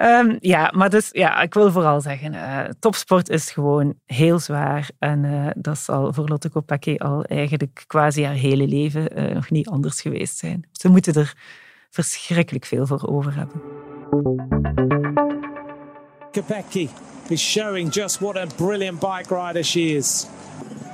Um, 0.02 0.36
ja, 0.40 0.72
maar 0.74 0.90
dus, 0.90 1.08
ja, 1.12 1.40
ik 1.40 1.54
wil 1.54 1.72
vooral 1.72 2.00
zeggen, 2.00 2.34
uh, 2.34 2.60
topsport 2.78 3.28
is 3.28 3.50
gewoon 3.50 3.94
heel 4.04 4.38
zwaar. 4.38 4.90
En 4.98 5.52
dat 5.56 5.78
zal 5.78 6.12
voor 6.12 6.28
Lotte 6.28 6.48
Kopecky 6.48 6.94
al 6.96 7.24
eigenlijk 7.24 7.84
quasi 7.86 8.24
haar 8.24 8.34
hele 8.34 8.66
leven 8.66 9.34
nog 9.34 9.50
niet 9.50 9.68
anders 9.68 10.00
geweest 10.00 10.38
zijn. 10.38 10.66
Ze 10.72 10.88
moeten 10.88 11.14
er 11.14 11.34
verschrikkelijk 11.90 12.64
veel 12.64 12.86
voor 12.86 13.08
over 13.08 13.34
hebben. 13.34 13.62
Kopecky 16.32 16.88
is 17.28 17.50
showing 17.50 17.92
just 17.92 18.18
what 18.18 18.36
a 18.36 18.46
brilliant 18.56 19.00
bike 19.00 19.34
rider 19.34 19.64
she 19.64 19.80
is. 19.80 20.26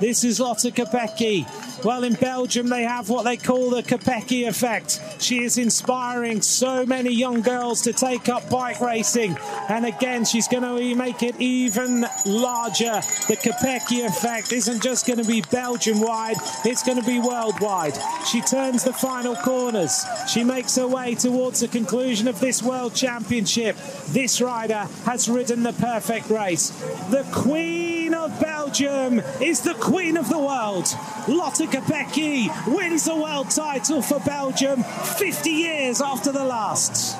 This 0.03 0.25
is 0.25 0.41
Lotte 0.41 0.73
Kopecky. 0.75 1.45
Well, 1.85 2.03
in 2.03 2.15
Belgium, 2.15 2.67
they 2.67 2.83
have 2.83 3.07
what 3.07 3.23
they 3.23 3.37
call 3.37 3.69
the 3.69 3.81
Kopecky 3.81 4.49
effect. 4.49 4.99
She 5.19 5.45
is 5.45 5.57
inspiring 5.57 6.41
so 6.41 6.85
many 6.85 7.13
young 7.13 7.39
girls 7.39 7.81
to 7.83 7.93
take 7.93 8.27
up 8.27 8.49
bike 8.49 8.81
racing. 8.81 9.37
And 9.69 9.85
again, 9.85 10.25
she's 10.25 10.49
going 10.49 10.63
to 10.63 10.95
make 10.95 11.23
it 11.23 11.39
even 11.39 12.01
larger. 12.25 12.99
The 13.29 13.37
Kopecky 13.41 14.05
effect 14.05 14.51
isn't 14.51 14.83
just 14.83 15.07
going 15.07 15.19
to 15.19 15.25
be 15.25 15.39
Belgium 15.49 16.01
wide, 16.01 16.35
it's 16.65 16.83
going 16.83 16.99
to 16.99 17.07
be 17.07 17.21
worldwide. 17.21 17.97
She 18.29 18.41
turns 18.41 18.83
the 18.83 18.91
final 18.91 19.37
corners. 19.37 20.03
She 20.27 20.43
makes 20.43 20.75
her 20.75 20.87
way 20.87 21.15
towards 21.15 21.61
the 21.61 21.69
conclusion 21.69 22.27
of 22.27 22.41
this 22.41 22.61
World 22.61 22.93
Championship. 22.93 23.77
This 24.09 24.41
rider 24.41 24.85
has 25.05 25.29
ridden 25.29 25.63
the 25.63 25.71
perfect 25.71 26.29
race. 26.29 26.71
The 27.09 27.25
Queen 27.31 27.92
of 28.13 28.39
Belgium 28.39 29.21
is 29.39 29.61
the 29.61 29.75
Queen 29.79 30.19
of 30.19 30.27
the 30.27 30.37
world. 30.37 30.97
Lotte 31.27 31.67
Kopecky 31.67 32.49
wins 32.65 33.03
the 33.03 33.15
world 33.15 33.49
title 33.49 34.01
for 34.01 34.19
Belgium 34.25 34.83
50 34.83 35.49
years 35.49 36.01
after 36.01 36.31
the 36.33 36.43
last. 36.43 37.17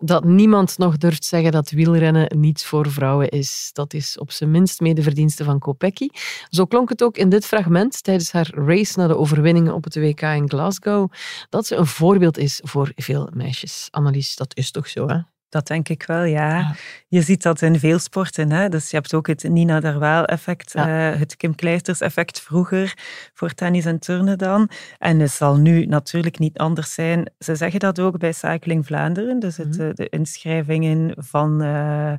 Dat 0.00 0.24
niemand 0.24 0.78
nog 0.78 0.96
durft 0.96 1.24
zeggen 1.24 1.52
dat 1.52 1.70
wielrennen 1.70 2.38
niets 2.38 2.64
voor 2.64 2.90
vrouwen 2.90 3.28
is. 3.28 3.70
Dat 3.72 3.94
is 3.94 4.18
op 4.18 4.30
zijn 4.30 4.50
minst 4.50 4.80
mede 4.80 5.02
verdienste 5.02 5.44
van 5.44 5.58
Kopecky. 5.58 6.08
Zo 6.48 6.64
klonk 6.64 6.88
het 6.88 7.02
ook 7.02 7.16
in 7.16 7.28
dit 7.28 7.46
fragment 7.46 8.02
tijdens 8.02 8.32
haar 8.32 8.50
race 8.54 8.98
naar 8.98 9.08
de 9.08 9.16
overwinningen 9.16 9.74
op 9.74 9.84
het 9.84 9.94
WK 9.94 10.20
in 10.20 10.48
Glasgow. 10.50 11.12
Dat 11.50 11.66
ze 11.66 11.76
een 11.76 11.86
voorbeeld 11.86 12.38
is 12.38 12.60
voor 12.64 12.92
veel 12.94 13.30
meisjes. 13.32 13.88
Annelies, 13.90 14.36
dat 14.36 14.56
is 14.56 14.70
toch 14.70 14.88
zo, 14.88 15.08
hè? 15.08 15.18
Dat 15.54 15.66
denk 15.66 15.88
ik 15.88 16.02
wel, 16.06 16.22
ja. 16.24 16.74
Je 17.08 17.22
ziet 17.22 17.42
dat 17.42 17.62
in 17.62 17.78
veel 17.78 17.98
sporten. 17.98 18.50
Hè? 18.52 18.68
Dus 18.68 18.90
je 18.90 18.96
hebt 18.96 19.14
ook 19.14 19.26
het 19.26 19.42
Nina 19.48 19.80
Derwaal-effect, 19.80 20.72
Ja. 20.72 21.12
eh, 21.12 21.18
het 21.18 21.36
Kim 21.36 21.54
Kleisters-effect 21.54 22.40
vroeger 22.40 22.94
voor 23.34 23.50
tennis 23.54 23.84
en 23.84 23.98
turnen 23.98 24.38
dan. 24.38 24.68
En 24.98 25.20
het 25.20 25.30
zal 25.30 25.56
nu 25.56 25.86
natuurlijk 25.86 26.38
niet 26.38 26.58
anders 26.58 26.94
zijn. 26.94 27.30
Ze 27.38 27.54
zeggen 27.56 27.80
dat 27.80 28.00
ook 28.00 28.18
bij 28.18 28.32
Cycling 28.32 28.86
Vlaanderen. 28.86 29.38
Dus 29.38 29.56
het, 29.56 29.78
eh, 29.78 29.88
de 29.92 30.08
inschrijvingen 30.08 31.14
van 31.18 31.62
eh, 31.62 32.12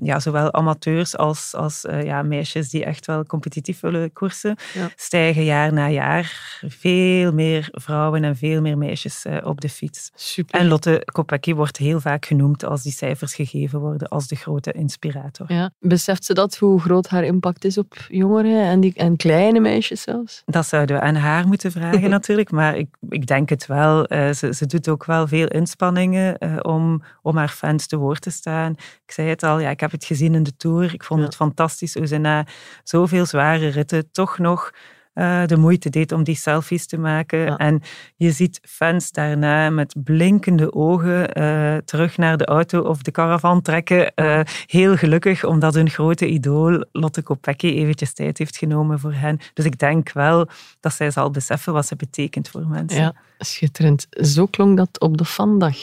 ja, 0.00 0.20
zowel 0.20 0.52
amateurs 0.52 1.16
als, 1.16 1.54
als 1.54 1.84
ja, 2.02 2.22
meisjes 2.22 2.70
die 2.70 2.84
echt 2.84 3.06
wel 3.06 3.24
competitief 3.24 3.80
willen 3.80 4.12
koersen, 4.12 4.56
Ja. 4.74 4.88
stijgen 4.96 5.44
jaar 5.44 5.72
na 5.72 5.88
jaar. 5.88 6.58
Veel 6.66 7.32
meer 7.32 7.68
vrouwen 7.72 8.24
en 8.24 8.36
veel 8.36 8.60
meer 8.60 8.78
meisjes 8.78 9.24
op 9.42 9.60
de 9.60 9.68
fiets. 9.68 10.10
Super. 10.14 10.60
En 10.60 10.68
Lotte 10.68 11.02
Kopecky 11.12 11.54
wordt 11.54 11.76
heel 11.76 12.00
vaak 12.00 12.26
genoemd 12.26 12.42
als 12.52 12.82
die 12.82 12.92
cijfers 12.92 13.34
gegeven 13.34 13.80
worden, 13.80 14.08
als 14.08 14.26
de 14.26 14.36
grote 14.36 14.72
inspirator. 14.72 15.52
Ja. 15.52 15.70
Beseft 15.78 16.24
ze 16.24 16.34
dat, 16.34 16.56
hoe 16.56 16.80
groot 16.80 17.08
haar 17.08 17.24
impact 17.24 17.64
is 17.64 17.78
op 17.78 17.94
jongeren 18.08 18.62
en, 18.62 18.80
die, 18.80 18.92
en 18.94 19.16
kleine 19.16 19.60
meisjes 19.60 20.02
zelfs? 20.02 20.42
Dat 20.44 20.66
zouden 20.66 20.96
we 20.96 21.02
aan 21.02 21.14
haar 21.14 21.46
moeten 21.46 21.72
vragen 21.72 22.10
natuurlijk, 22.18 22.50
maar 22.50 22.76
ik, 22.76 22.88
ik 23.08 23.26
denk 23.26 23.48
het 23.48 23.66
wel. 23.66 24.04
Eh, 24.06 24.32
ze, 24.32 24.54
ze 24.54 24.66
doet 24.66 24.88
ook 24.88 25.04
wel 25.04 25.26
veel 25.26 25.46
inspanningen 25.48 26.38
eh, 26.38 26.56
om, 26.62 27.02
om 27.22 27.36
haar 27.36 27.48
fans 27.48 27.86
te 27.86 27.96
woord 27.96 28.20
te 28.20 28.30
staan. 28.30 28.70
Ik 29.06 29.12
zei 29.12 29.28
het 29.28 29.42
al, 29.42 29.58
ja, 29.60 29.70
ik 29.70 29.80
heb 29.80 29.90
het 29.90 30.04
gezien 30.04 30.34
in 30.34 30.42
de 30.42 30.56
Tour. 30.56 30.92
Ik 30.94 31.04
vond 31.04 31.20
Ja. 31.20 31.26
het 31.26 31.36
fantastisch 31.36 31.94
hoe 31.94 32.06
ze 32.06 32.16
na 32.16 32.46
zoveel 32.82 33.26
zware 33.26 33.68
ritten 33.68 34.10
toch 34.12 34.38
nog 34.38 34.70
eh, 35.14 35.46
de 35.46 35.56
moeite 35.56 35.90
deed 35.90 36.12
om 36.12 36.24
die 36.24 36.36
selfies 36.36 36.86
te 36.86 36.98
maken. 36.98 37.38
Ja. 37.38 37.56
En 37.56 37.82
je 38.16 38.30
ziet 38.30 38.60
fans 38.62 39.10
daarna 39.10 39.70
met 39.70 39.94
blinkende 40.04 40.72
ogen 40.72 41.32
eh, 41.32 41.76
terug 41.76 42.16
naar 42.16 42.36
de 42.36 42.44
auto 42.44 42.80
of 42.80 43.02
de 43.02 43.10
caravan 43.10 43.62
trekken. 43.62 44.14
eh, 44.14 44.40
heel 44.66 44.96
gelukkig, 44.96 45.44
omdat 45.44 45.74
hun 45.74 45.90
grote 45.90 46.26
idool 46.26 46.84
Lotte 46.92 47.22
Kopecky 47.22 47.66
eventjes 47.66 48.12
tijd 48.12 48.38
heeft 48.38 48.56
genomen 48.56 48.98
voor 48.98 49.12
hen. 49.12 49.38
Dus 49.54 49.64
ik 49.64 49.78
denk 49.78 50.12
wel 50.12 50.48
dat 50.80 50.92
zij 50.92 51.10
zal 51.10 51.30
beseffen 51.30 51.72
wat 51.72 51.86
ze 51.86 51.96
betekent 51.96 52.48
voor 52.48 52.66
mensen. 52.66 53.00
Ja, 53.00 53.14
schitterend. 53.38 54.06
Zo 54.10 54.46
klonk 54.46 54.76
dat 54.76 55.00
op 55.00 55.16
de 55.16 55.24
vandag. 55.24 55.76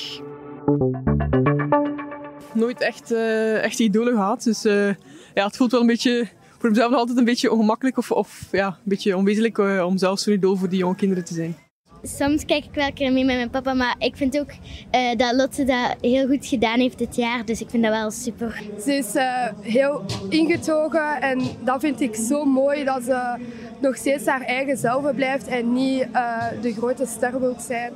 Nooit 2.53 2.81
echt, 2.81 3.11
eh 3.11 3.63
echt 3.63 3.79
idolen 3.79 4.13
gehad. 4.13 4.43
Dus 4.43 4.65
eh, 4.65 4.87
ja, 5.33 5.45
het 5.45 5.57
voelt 5.57 5.71
wel 5.71 5.81
een 5.81 5.87
beetje 5.87 6.27
voor 6.61 6.69
mezelf 6.69 6.89
nog 6.89 6.99
altijd 6.99 7.17
een 7.17 7.25
beetje 7.25 7.51
ongemakkelijk 7.51 7.97
of, 7.97 8.11
of 8.11 8.47
ja, 8.51 8.67
een 8.67 8.73
beetje 8.83 9.17
onwezenlijk 9.17 9.57
eh, 9.57 9.85
om 9.85 9.97
zelf 9.97 10.19
zo'n 10.19 10.33
idool 10.33 10.55
voor 10.55 10.69
die 10.69 10.79
jonge 10.79 10.95
kinderen 10.95 11.25
te 11.25 11.33
zijn. 11.33 11.55
Soms 12.03 12.45
kijk 12.45 12.65
ik 12.65 12.73
wel 12.73 12.87
een 12.87 12.93
keer 12.93 13.13
mee 13.13 13.25
met 13.25 13.35
mijn 13.35 13.49
papa, 13.49 13.73
maar 13.73 13.95
ik 13.97 14.15
vind 14.15 14.39
ook 14.39 14.49
eh, 14.91 15.15
dat 15.17 15.35
Lotte 15.35 15.63
dat 15.63 15.95
heel 16.01 16.27
goed 16.27 16.45
gedaan 16.45 16.79
heeft 16.79 16.97
dit 16.97 17.15
jaar. 17.15 17.45
Dus 17.45 17.61
ik 17.61 17.69
vind 17.69 17.83
dat 17.83 17.91
wel 17.91 18.11
super. 18.11 18.61
Ze 18.83 18.93
is 18.93 19.15
eh, 19.15 19.47
heel 19.61 20.03
ingetogen 20.29 21.21
en 21.21 21.41
dat 21.63 21.79
vind 21.79 22.01
ik 22.01 22.15
zo 22.15 22.45
mooi 22.45 22.83
dat 22.83 23.03
ze 23.03 23.37
nog 23.81 23.95
steeds 23.95 24.25
haar 24.25 24.41
eigen 24.41 24.77
zelf 24.77 25.15
blijft 25.15 25.47
en 25.47 25.73
niet 25.73 26.07
eh, 26.11 26.43
de 26.61 26.73
grote 26.73 27.05
ster 27.05 27.39
wil 27.39 27.55
zijn. 27.59 27.93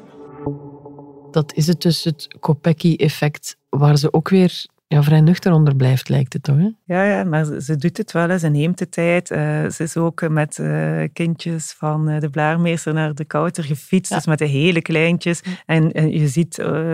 Dat 1.32 1.54
is 1.54 1.68
het 1.68 1.82
dus, 1.82 2.04
het 2.04 2.28
Kopecky-effect, 2.40 3.58
waar 3.70 3.98
ze 3.98 4.14
ook 4.14 4.30
weer 4.30 4.66
ja, 4.96 5.04
vrij 5.04 5.22
nuchter 5.22 5.54
onder 5.54 5.76
blijft, 5.76 6.10
lijkt 6.10 6.34
het 6.34 6.44
toch? 6.44 6.58
Hè? 6.58 6.70
Ja, 6.86 7.04
ja, 7.04 7.24
maar 7.24 7.46
ze, 7.46 7.62
ze 7.62 7.76
doet 7.76 7.98
het 7.98 8.12
wel. 8.12 8.30
Hè. 8.30 8.38
Ze 8.38 8.48
neemt 8.48 8.78
de 8.78 8.90
tijd. 8.90 9.32
Eh, 9.32 9.70
ze 9.70 9.84
is 9.84 9.98
ook 9.98 10.30
met 10.30 10.60
eh, 10.60 11.02
kindjes 11.14 11.72
van 11.78 12.10
eh, 12.10 12.20
de 12.20 12.30
Blaarmeester 12.30 12.94
naar 12.94 13.14
de 13.14 13.26
Kouter 13.26 13.64
gefietst. 13.64 14.12
Ja. 14.12 14.18
Dus 14.18 14.26
met 14.26 14.38
de 14.40 14.46
hele 14.46 14.82
kleintjes. 14.82 15.42
En, 15.66 15.92
en 15.92 16.12
je 16.12 16.28
ziet, 16.28 16.60
eh, 16.60 16.94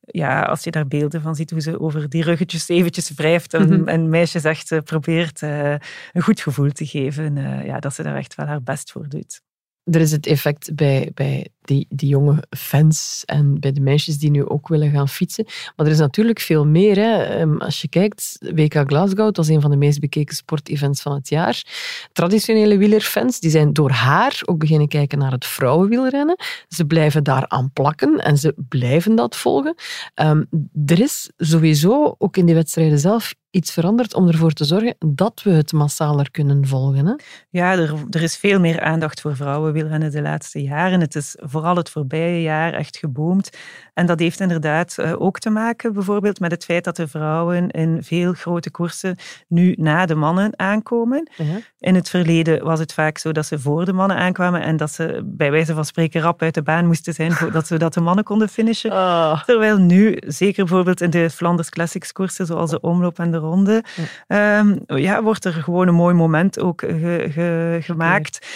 ja, 0.00 0.42
als 0.42 0.64
je 0.64 0.70
daar 0.70 0.86
beelden 0.86 1.22
van 1.22 1.34
ziet, 1.34 1.50
hoe 1.50 1.60
ze 1.60 1.80
over 1.80 2.08
die 2.08 2.22
ruggetjes 2.22 2.68
eventjes 2.68 3.10
wrijft. 3.14 3.54
En, 3.54 3.68
Mhm. 3.80 3.88
en 3.88 4.08
meisjes 4.08 4.44
echt 4.44 4.72
eh, 4.72 4.78
probeert 4.84 5.42
eh, 5.42 5.70
een 6.12 6.22
goed 6.22 6.40
gevoel 6.40 6.70
te 6.70 6.86
geven. 6.86 7.36
Eh, 7.36 7.64
ja, 7.66 7.78
dat 7.80 7.94
ze 7.94 8.02
daar 8.02 8.16
echt 8.16 8.34
wel 8.34 8.46
haar 8.46 8.62
best 8.62 8.92
voor 8.92 9.08
doet. 9.08 9.44
Er 9.90 10.00
is 10.00 10.12
het 10.12 10.26
effect 10.26 10.74
bij, 10.74 11.10
bij 11.14 11.48
die, 11.60 11.86
die 11.88 12.08
jonge 12.08 12.42
fans 12.56 13.22
en 13.24 13.60
bij 13.60 13.72
de 13.72 13.80
meisjes 13.80 14.18
die 14.18 14.30
nu 14.30 14.48
ook 14.48 14.68
willen 14.68 14.90
gaan 14.90 15.08
fietsen. 15.08 15.44
Maar 15.76 15.86
er 15.86 15.92
is 15.92 15.98
natuurlijk 15.98 16.40
veel 16.40 16.66
meer. 16.66 16.96
Hè. 16.96 17.22
Ehm, 17.22 17.56
Als 17.56 17.80
je 17.80 17.88
kijkt, 17.88 18.38
WK 18.54 18.74
Glasgow, 18.86 19.24
dat 19.24 19.36
was 19.36 19.48
een 19.48 19.60
van 19.60 19.70
de 19.70 19.76
meest 19.76 20.00
bekeken 20.00 20.36
sportevents 20.36 21.02
van 21.02 21.12
het 21.12 21.28
jaar. 21.28 21.64
Traditionele 22.12 22.76
wielerfans 22.76 23.40
die 23.40 23.50
zijn 23.50 23.72
door 23.72 23.90
haar 23.90 24.40
ook 24.44 24.58
beginnen 24.58 24.88
kijken 24.88 25.18
naar 25.18 25.32
het 25.32 25.46
vrouwenwielrennen. 25.46 26.36
Ze 26.68 26.84
blijven 26.84 27.24
daaraan 27.24 27.70
plakken 27.72 28.18
en 28.18 28.38
ze 28.38 28.54
blijven 28.68 29.14
dat 29.14 29.36
volgen. 29.36 29.74
Ehm, 30.14 30.44
er 30.86 31.00
is 31.00 31.30
sowieso 31.36 32.14
ook 32.18 32.36
in 32.36 32.46
die 32.46 32.54
wedstrijden 32.54 32.98
zelf 32.98 33.34
iets 33.56 33.72
veranderd 33.72 34.14
om 34.14 34.28
ervoor 34.28 34.52
te 34.52 34.64
zorgen 34.64 34.96
dat 34.98 35.42
we 35.42 35.50
het 35.50 35.72
massaler 35.72 36.30
kunnen 36.30 36.66
volgen. 36.66 37.06
Hè? 37.06 37.14
Ja, 37.50 37.72
er, 37.72 37.94
er 38.10 38.22
is 38.22 38.36
veel 38.36 38.60
meer 38.60 38.80
aandacht 38.80 39.20
voor 39.20 39.36
vrouwenwielrennen 39.36 40.10
de 40.10 40.22
laatste 40.22 40.62
jaren. 40.62 41.00
Het 41.00 41.14
is 41.14 41.36
vooral 41.38 41.76
het 41.76 41.90
voorbije 41.90 42.42
jaar 42.42 42.72
echt 42.72 42.96
geboomd. 42.96 43.50
En 43.96 44.06
dat 44.06 44.18
heeft 44.18 44.40
inderdaad 44.40 44.98
eh, 44.98 45.12
ook 45.18 45.38
te 45.38 45.50
maken 45.50 45.92
bijvoorbeeld 45.92 46.40
met 46.40 46.50
het 46.50 46.64
feit 46.64 46.84
dat 46.84 46.96
de 46.96 47.08
vrouwen 47.08 47.70
in 47.70 47.98
veel 48.02 48.32
grote 48.32 48.70
koersen 48.70 49.16
nu 49.48 49.74
na 49.78 50.06
de 50.06 50.14
mannen 50.14 50.52
aankomen. 50.58 51.30
Ja. 51.36 51.44
In 51.78 51.94
het 51.94 52.08
verleden 52.08 52.64
was 52.64 52.78
het 52.78 52.92
vaak 52.92 53.18
zo 53.18 53.32
dat 53.32 53.46
ze 53.46 53.58
voor 53.58 53.84
de 53.84 53.92
mannen 53.92 54.16
aankwamen 54.16 54.62
en 54.62 54.76
dat 54.76 54.90
ze 54.92 55.20
bij 55.24 55.50
wijze 55.50 55.74
van 55.74 55.84
spreken 55.84 56.20
rap 56.20 56.42
uit 56.42 56.54
de 56.54 56.62
baan 56.62 56.86
moesten 56.86 57.14
zijn 57.14 57.32
voordat 57.32 57.66
zodat 57.66 57.94
de 57.94 58.00
mannen 58.00 58.24
konden 58.24 58.48
finishen. 58.48 58.90
Ah. 58.90 59.42
Terwijl 59.46 59.78
nu, 59.78 60.16
zeker 60.26 60.64
bijvoorbeeld 60.64 61.00
in 61.00 61.10
de 61.10 61.30
Flanders 61.30 61.68
Classics 61.70 62.12
koersen, 62.12 62.46
zoals 62.46 62.70
de 62.70 62.80
omloop 62.80 63.18
en 63.18 63.30
de 63.30 63.36
ronde, 63.38 63.84
ehm, 64.26 64.76
ja, 64.86 65.22
wordt 65.22 65.44
er 65.44 65.52
gewoon 65.52 65.88
een 65.88 65.94
mooi 65.94 66.14
moment 66.14 66.60
ook 66.60 66.80
ge- 66.80 67.26
ge- 67.30 67.78
gemaakt. 67.82 68.46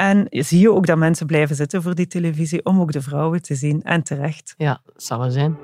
En 0.00 0.26
zie 0.30 0.60
je 0.60 0.72
ook 0.72 0.86
dat 0.86 0.98
mensen 0.98 1.26
blijven 1.26 1.56
zitten 1.56 1.82
voor 1.82 1.94
die 1.94 2.06
televisie 2.06 2.64
om 2.64 2.80
ook 2.80 2.92
de 2.92 3.02
vrouwen 3.02 3.42
te 3.42 3.54
zien. 3.54 3.82
En 3.82 4.02
terecht. 4.02 4.54
Ja, 4.56 4.80
dat 4.84 5.02
zal 5.02 5.18
wel 5.18 5.30
zijn. 5.30 5.56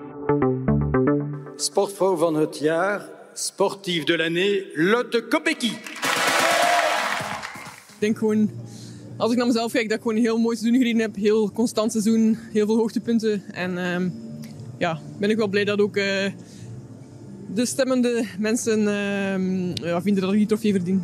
Sportvrouw 1.56 2.16
van 2.16 2.34
het 2.34 2.58
jaar, 2.58 3.02
sportief 3.34 4.04
de 4.04 4.16
l'année, 4.16 4.66
Lotte 4.74 5.24
Kopecky. 5.28 5.70
Ik 7.86 7.96
denk 7.98 8.18
gewoon, 8.18 8.50
als 9.16 9.30
ik 9.30 9.36
naar 9.36 9.46
mezelf 9.46 9.72
kijk, 9.72 9.88
dat 9.88 9.96
ik 9.96 10.02
gewoon 10.02 10.16
een 10.16 10.22
heel 10.22 10.38
mooi 10.38 10.56
seizoen 10.56 10.78
gereden 10.78 11.00
heb. 11.00 11.16
Heel 11.16 11.52
constant 11.52 11.92
seizoen, 11.92 12.38
heel 12.52 12.66
veel 12.66 12.76
hoogtepunten. 12.76 13.42
En 13.52 13.78
ehm, 13.78 14.08
ja, 14.78 15.00
ben 15.18 15.30
ik 15.30 15.36
wel 15.36 15.48
blij 15.48 15.64
dat 15.64 15.80
ook 15.80 15.96
eh, 15.96 16.32
de 17.54 17.66
stemmende 17.66 18.24
mensen 18.38 18.78
ehm, 18.78 19.86
ja, 19.86 20.02
vinden 20.02 20.22
dat 20.22 20.32
ik 20.32 20.38
die 20.38 20.46
trofee 20.46 20.72
verdien. 20.72 21.02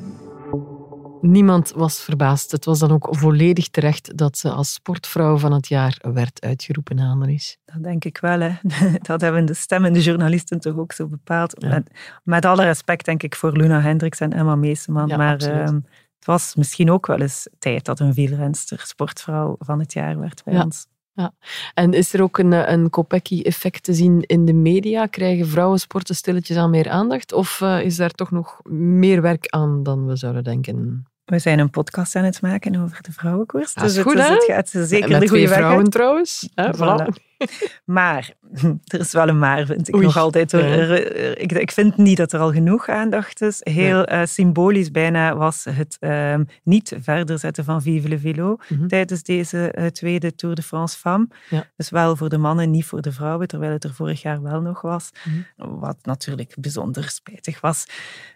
Niemand 1.22 1.72
was 1.76 2.00
verbaasd. 2.00 2.50
Het 2.50 2.64
was 2.64 2.78
dan 2.78 2.90
ook 2.90 3.08
volledig 3.10 3.68
terecht 3.68 4.16
dat 4.16 4.38
ze 4.38 4.50
als 4.50 4.72
sportvrouw 4.72 5.38
van 5.38 5.52
het 5.52 5.68
jaar 5.68 5.98
werd 6.12 6.40
uitgeroepen, 6.40 6.98
Annelies. 6.98 7.58
Dat 7.64 7.82
denk 7.82 8.04
ik 8.04 8.18
wel. 8.18 8.40
Hè. 8.40 8.50
Dat 9.02 9.20
hebben 9.20 9.44
de 9.44 9.54
stemmende 9.54 10.00
journalisten 10.00 10.60
toch 10.60 10.76
ook 10.76 10.92
zo 10.92 11.06
bepaald. 11.06 11.54
Ja. 11.58 11.68
Met, 11.68 11.90
met 12.24 12.44
alle 12.44 12.64
respect 12.64 13.04
denk 13.04 13.22
ik 13.22 13.34
voor 13.34 13.52
Luna 13.56 13.80
Hendricks 13.80 14.20
en 14.20 14.32
Emma 14.32 14.54
Meeseman. 14.56 15.08
Ja, 15.08 15.16
maar 15.16 15.36
ehm, 15.38 15.74
het 15.74 16.24
was 16.24 16.54
misschien 16.54 16.90
ook 16.90 17.06
wel 17.06 17.20
eens 17.20 17.48
tijd 17.58 17.84
dat 17.84 18.00
een 18.00 18.12
wielrenster 18.12 18.80
sportvrouw 18.86 19.56
van 19.58 19.78
het 19.78 19.92
jaar 19.92 20.18
werd 20.18 20.42
bij 20.44 20.54
Ja. 20.54 20.64
ons. 20.64 20.86
Ja. 21.14 21.34
En 21.74 21.92
is 21.92 22.12
er 22.12 22.22
ook 22.22 22.38
een, 22.38 22.52
eh, 22.52 22.72
een 22.72 22.90
Kopecky-effect 22.90 23.82
te 23.82 23.94
zien 23.94 24.22
in 24.22 24.44
de 24.44 24.52
media? 24.52 25.06
Krijgen 25.06 25.48
vrouwensporten 25.48 26.14
stilletjes 26.14 26.56
aan 26.56 26.70
meer 26.70 26.90
aandacht? 26.90 27.32
Of 27.32 27.60
uh, 27.60 27.80
is 27.84 27.96
daar 27.96 28.10
toch 28.10 28.30
nog 28.30 28.60
meer 28.68 29.22
werk 29.22 29.46
aan 29.48 29.82
dan 29.82 30.06
we 30.06 30.16
zouden 30.16 30.44
denken? 30.44 31.06
We 31.24 31.38
zijn 31.38 31.58
een 31.58 31.70
podcast 31.70 32.16
aan 32.16 32.24
het 32.24 32.42
maken 32.42 32.82
over 32.82 33.02
de 33.02 33.12
vrouwenkoers. 33.12 33.74
Is 33.74 33.94
dus 33.94 34.02
goed, 34.02 34.14
het, 34.14 34.26
hè? 34.26 34.34
het 34.34 34.44
gaat 34.44 34.68
zeker 34.68 35.20
de 35.20 35.28
goede 35.28 35.48
weg 35.48 35.58
vrouwen 35.58 35.90
trouwens. 35.90 36.48
Hè, 36.54 36.74
voilà. 36.74 36.78
Voilà. 36.78 37.31
Maar, 37.84 38.32
er 38.84 39.00
is 39.00 39.12
wel 39.12 39.28
een 39.28 39.38
maar, 39.38 39.66
vind 39.66 39.88
ik 39.88 39.94
Oei. 39.94 40.04
nog 40.04 40.16
altijd. 40.16 40.52
hoor. 40.52 40.60
Er- 40.60 41.38
ik, 41.38 41.52
ik 41.52 41.70
vind 41.72 41.96
niet 41.96 42.16
dat 42.16 42.32
er 42.32 42.40
al 42.40 42.52
genoeg 42.52 42.88
aandacht 42.88 43.40
is. 43.40 43.60
Heel 43.60 44.04
eh, 44.04 44.26
symbolisch 44.26 44.90
bijna 44.90 45.36
was 45.36 45.64
het 45.70 45.96
ehm, 46.00 46.44
niet 46.62 46.96
verder 47.00 47.38
zetten 47.38 47.64
van 47.64 47.82
Vive 47.82 48.08
le 48.08 48.18
Vélo 48.18 48.56
Mhm. 48.68 48.86
tijdens 48.86 49.22
deze 49.22 49.70
eh, 49.70 49.86
tweede 49.86 50.34
Tour 50.34 50.54
de 50.54 50.62
France 50.62 50.98
Femme. 50.98 51.28
Ja. 51.50 51.66
Dus 51.76 51.90
wel 51.90 52.16
voor 52.16 52.28
de 52.28 52.38
mannen, 52.38 52.70
niet 52.70 52.84
voor 52.84 53.02
de 53.02 53.12
vrouwen, 53.12 53.48
terwijl 53.48 53.72
het 53.72 53.84
er 53.84 53.94
vorig 53.94 54.22
jaar 54.22 54.42
wel 54.42 54.60
nog 54.60 54.80
was. 54.80 55.10
Mhm. 55.56 55.78
Wat 55.78 55.96
natuurlijk 56.02 56.54
bijzonder 56.58 57.08
spijtig 57.08 57.60
was. 57.60 57.86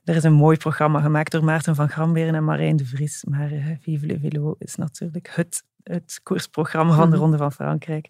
Er 0.05 0.17
is 0.17 0.23
een 0.25 0.33
mooi 0.33 0.57
programma 0.57 1.01
gemaakt 1.01 1.31
door 1.33 1.45
Maarten 1.45 1.75
van 1.75 1.89
Gramberen 1.89 2.35
en 2.35 2.45
Marijn 2.45 2.77
de 2.77 2.85
Vries. 2.87 3.25
Maar 3.29 3.51
eh, 3.53 3.65
Vive 3.81 4.07
le 4.07 4.19
Vélo 4.21 4.55
is 4.59 4.75
natuurlijk 4.75 5.29
het, 5.35 5.63
het 5.91 6.21
koersprogramma 6.23 6.95
van 6.95 7.05
de 7.11 7.11
Mhm. 7.17 7.19
Ronde 7.25 7.37
van 7.37 7.53
Frankrijk. 7.53 8.09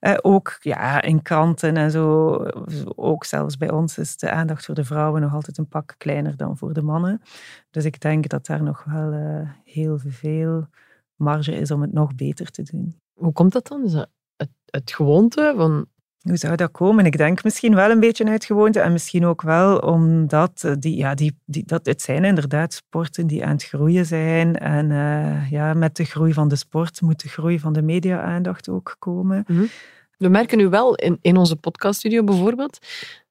Eh, 0.00 0.14
ook 0.22 0.56
ja, 0.60 1.02
in 1.02 1.22
kranten 1.22 1.76
en 1.76 1.90
zo, 1.90 2.34
ook 2.94 3.24
zelfs 3.24 3.56
bij 3.56 3.70
ons, 3.70 3.98
is 3.98 4.16
de 4.16 4.30
aandacht 4.30 4.64
voor 4.64 4.74
de 4.74 4.84
vrouwen 4.84 5.20
nog 5.20 5.34
altijd 5.34 5.58
een 5.58 5.68
pak 5.68 5.94
kleiner 5.98 6.36
dan 6.36 6.56
voor 6.56 6.72
de 6.72 6.82
mannen. 6.82 7.20
Dus 7.70 7.84
ik 7.84 8.00
denk 8.00 8.28
dat 8.28 8.46
daar 8.46 8.62
nog 8.62 8.84
wel 8.84 9.12
eh, 9.12 9.50
heel 9.64 9.98
veel 9.98 10.66
marge 11.16 11.52
is 11.54 11.70
om 11.70 11.80
het 11.82 11.92
nog 11.92 12.14
beter 12.14 12.50
te 12.50 12.62
doen. 12.62 13.00
Hoe 13.12 13.32
komt 13.32 13.52
dat 13.52 13.66
dan? 13.66 13.84
Is 13.84 13.92
dat 13.92 14.08
het, 14.36 14.50
het 14.66 14.92
gewoonte 14.92 15.52
van... 15.56 15.86
Hoe 16.24 16.36
zou 16.36 16.56
dat 16.56 16.70
komen? 16.70 17.06
Ik 17.06 17.16
denk 17.16 17.44
misschien 17.44 17.74
wel 17.74 17.90
een 17.90 18.00
beetje 18.00 18.24
uit 18.24 18.44
gewoonte 18.44 18.80
en 18.80 18.92
misschien 18.92 19.24
ook 19.24 19.42
wel 19.42 19.78
omdat 19.78 20.64
eh, 20.64 20.72
die, 20.78 20.96
ja, 20.96 21.14
die, 21.14 21.38
die, 21.44 21.64
dat, 21.66 21.86
het 21.86 22.02
zijn 22.02 22.24
inderdaad 22.24 22.74
sporten 22.74 23.26
die 23.26 23.44
aan 23.44 23.52
het 23.52 23.64
groeien 23.64 24.06
zijn. 24.06 24.58
En 24.58 24.90
eh, 24.90 25.50
ja, 25.50 25.74
met 25.74 25.96
de 25.96 26.04
groei 26.04 26.32
van 26.32 26.48
de 26.48 26.56
sport 26.56 27.00
moet 27.00 27.22
de 27.22 27.28
groei 27.28 27.58
van 27.58 27.72
de 27.72 27.82
media-aandacht 27.82 28.68
ook 28.68 28.96
komen. 28.98 29.44
We 30.18 30.28
merken 30.28 30.58
nu 30.58 30.68
wel 30.68 30.94
in, 30.94 31.18
in 31.20 31.36
onze 31.36 31.56
podcaststudio 31.56 32.24
bijvoorbeeld 32.24 32.78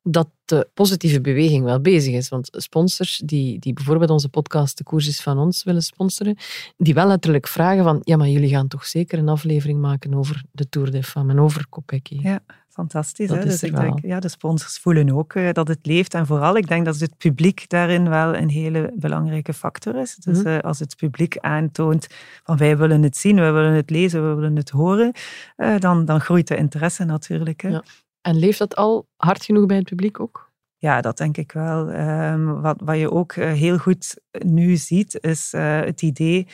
dat 0.03 0.29
de 0.45 0.69
positieve 0.73 1.21
beweging 1.21 1.63
wel 1.63 1.81
bezig 1.81 2.13
is. 2.13 2.29
Want 2.29 2.49
sponsors 2.51 3.21
die, 3.25 3.59
die 3.59 3.73
bijvoorbeeld 3.73 4.09
onze 4.09 4.29
podcast 4.29 4.77
De 4.77 4.83
Koers 4.83 5.07
is 5.07 5.21
van 5.21 5.37
ons 5.37 5.63
willen 5.63 5.81
sponsoren, 5.81 6.37
die 6.77 6.93
wel 6.93 7.07
letterlijk 7.07 7.47
vragen 7.47 7.83
van 7.83 7.99
ja, 8.03 8.17
maar 8.17 8.27
jullie 8.27 8.49
gaan 8.49 8.67
toch 8.67 8.85
zeker 8.85 9.19
een 9.19 9.29
aflevering 9.29 9.79
maken 9.79 10.13
over 10.13 10.43
de 10.51 10.69
Tour 10.69 10.91
de 10.91 11.03
Femme 11.03 11.31
en 11.31 11.39
over 11.39 11.67
Kopecky. 11.69 12.19
Ja, 12.21 12.39
fantastisch. 12.73 13.27
Dat 13.27 13.37
hè? 13.37 13.43
Dus 13.43 13.63
ik 13.63 13.75
denk, 13.75 13.99
ja, 14.01 14.19
de 14.19 14.27
sponsors 14.27 14.77
voelen 14.77 15.11
ook 15.15 15.33
eh, 15.33 15.51
dat 15.51 15.67
het 15.67 15.85
leeft. 15.85 16.13
En 16.13 16.25
vooral, 16.25 16.57
ik 16.57 16.67
denk 16.67 16.85
dat 16.85 16.99
het 16.99 17.17
publiek 17.17 17.69
daarin 17.69 18.09
wel 18.09 18.35
een 18.35 18.49
hele 18.49 18.93
belangrijke 18.95 19.53
factor 19.53 19.95
is. 19.95 20.15
Dus 20.15 20.37
Mhm. 20.37 20.47
eh, 20.47 20.59
als 20.59 20.79
het 20.79 20.95
publiek 20.95 21.37
aantoont 21.37 22.07
van 22.43 22.57
wij 22.57 22.77
willen 22.77 23.03
het 23.03 23.17
zien, 23.17 23.35
wij 23.35 23.53
willen 23.53 23.73
het 23.73 23.89
lezen, 23.89 24.29
we 24.29 24.35
willen 24.35 24.55
het 24.55 24.69
horen, 24.69 25.11
eh, 25.55 25.77
dan, 25.79 26.05
dan 26.05 26.21
groeit 26.21 26.47
de 26.47 26.55
interesse 26.55 27.03
natuurlijk. 27.03 27.61
Hè? 27.61 27.69
Ja. 27.69 27.83
En 28.21 28.35
leeft 28.35 28.59
dat 28.59 28.75
al 28.75 29.07
hard 29.15 29.45
genoeg 29.45 29.65
bij 29.65 29.77
het 29.77 29.85
publiek 29.85 30.19
ook? 30.19 30.51
Ja, 30.77 31.01
dat 31.01 31.17
denk 31.17 31.37
ik 31.37 31.51
wel. 31.51 31.89
Ehm, 31.89 32.45
wat, 32.45 32.81
wat 32.83 32.97
je 32.97 33.11
ook 33.11 33.33
heel 33.35 33.77
goed 33.77 34.19
nu 34.45 34.75
ziet, 34.75 35.17
is 35.21 35.51
het 35.57 36.01
idee 36.01 36.47